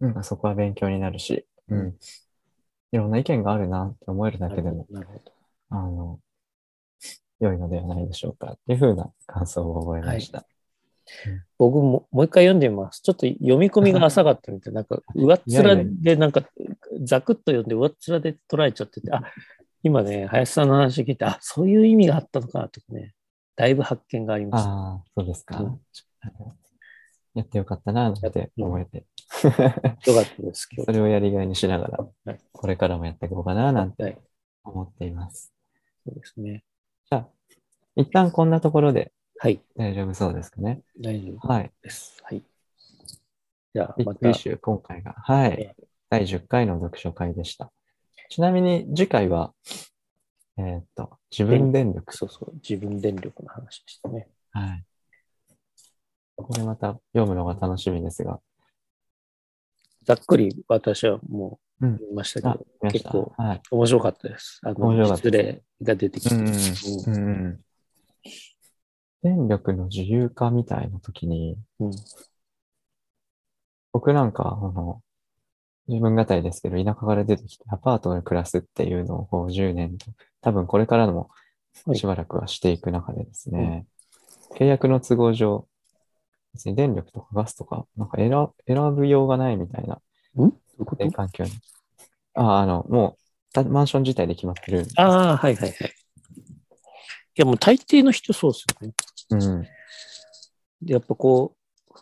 [0.00, 1.96] うん、そこは勉強になるし、うん。
[2.92, 5.32] いろんな意見があるなって思えるだけでも、なるほど。
[5.70, 6.20] あの、
[7.40, 10.44] 良いのではないでしょうかっていうふうな感想を覚えました。
[11.58, 13.00] 僕ももう一回読んでみます。
[13.00, 14.72] ちょっと読み込みが浅かったみたい。
[14.74, 16.42] なんか、上っ面で、なんか、
[17.02, 19.22] ざくっと読んで上っ面で捉えちゃってて、あ、
[19.82, 23.14] 今ね、林さんの話聞いて、あ、そういう意味があったのかなとかね、
[23.54, 24.70] だいぶ発見がありました。
[24.70, 25.60] ああ、そうですか。
[25.60, 25.80] うん
[27.36, 29.04] やってよかったな、なんて思えて。
[29.44, 34.02] よかったです、 今それをやりがいにしながらはい、これからもやっていこうかな、なん日。
[34.02, 34.22] はいて。
[34.64, 35.52] 思っています。
[36.04, 36.64] そうですね。
[37.10, 37.28] じゃあ、
[37.96, 39.60] 一旦こんなところではい。
[39.76, 40.80] 大丈夫そうですかね。
[40.98, 41.70] 大丈夫はい。
[41.82, 42.16] です。
[42.22, 42.42] はい。
[43.74, 45.76] じゃあ、またビッグイ、シュー、今回が、はいえ。
[46.08, 47.70] 第10回の読書会でした。
[48.30, 49.52] ちなみに次回は、
[50.56, 52.16] えーっと、自分電力。
[52.16, 54.28] そうそう、自分電力の話でしたね。
[54.52, 54.84] はい。
[56.36, 58.40] これまた読むのが楽しみですが。
[60.02, 62.90] ざっくり私はもううん読みましたけあど。
[62.90, 63.62] 結構はい。
[63.70, 64.60] 面白かったです。
[64.64, 66.34] あの、面白かった実例が出てきて。
[66.34, 66.56] うんうんう
[67.06, 67.60] うんうん。
[69.22, 71.92] 電力の自由化みたいな時に、んうん
[73.92, 75.00] 僕なんか、あの、
[75.88, 80.06] 自分語りですけど、田舎から出てきてアパートで暮らすっていうのをこう10年と、
[80.42, 81.30] 多分これからも
[81.86, 83.86] はいしばらくはしていく中でですね、
[84.58, 85.66] 契約の都合上、
[86.54, 88.30] 別に電力とかガスとか、なんか選
[88.66, 90.00] 選ぶようがないみたいな、
[90.78, 91.04] ういうこと？
[91.04, 91.50] え環境に。
[92.34, 94.86] ああ、あの、もう、たマンション自体で決まってる。
[94.96, 95.02] あ
[95.32, 95.72] あ、はいはいはい。
[95.72, 95.74] い
[97.36, 98.94] や、もう大抵の人そうですよね。
[99.30, 99.62] うん。
[100.82, 101.94] でやっぱこう、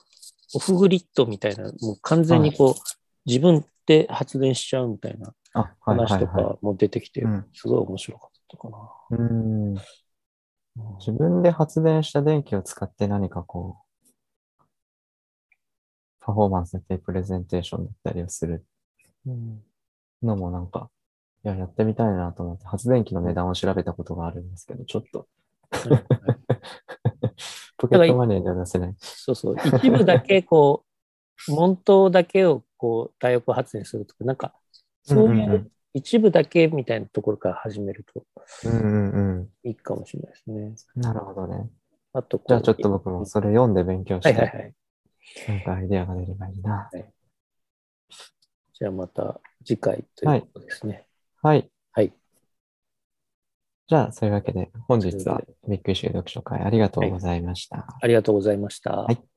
[0.55, 2.81] オフグリッドみたいな、もう完全にこう、
[3.27, 5.35] 自分で発電しちゃうみたいな
[5.81, 8.79] 話とはかも出てきてうん、すごい面白かったかな。
[9.11, 9.15] い。
[9.15, 9.75] うん。
[9.75, 9.79] うん
[10.99, 13.84] 自分で発電した電気を使って何かこう、
[16.25, 18.65] パフォーマンスだったりプレゼンテーションだったりをする
[19.27, 19.63] うん
[20.23, 20.91] のもなんか、
[21.45, 25.27] いや、やってみたいなと思って、発電機の値段を調べたことがあるんですけど、ちょっと、
[27.77, 28.95] ポケットマネーでは出せない。
[28.99, 29.57] そうそう。
[29.57, 30.85] 一部だけこ
[31.49, 34.55] う、門頭だけをこう、太陽光発電するとか、なんか、
[35.03, 38.25] そういんんう一部だけみたいなところから始めると
[38.65, 39.49] うんうんうん。
[39.65, 41.03] いいかもしれないですね。
[41.03, 41.69] なるほどね。
[42.13, 44.75] あとじゃあちょっと僕もそれ読んで勉強して、はいはいはい。
[45.49, 46.91] なんかアイデアが出ればいいな。
[48.73, 51.07] じゃあまた次回ということですね。
[51.43, 51.71] はい。
[51.93, 52.13] はい。
[53.87, 57.87] じゃあ、そういうわけで、本日はビッグイシュー読書会ありがとうございました。
[58.01, 59.03] ありがとうございました。
[59.03, 59.34] はい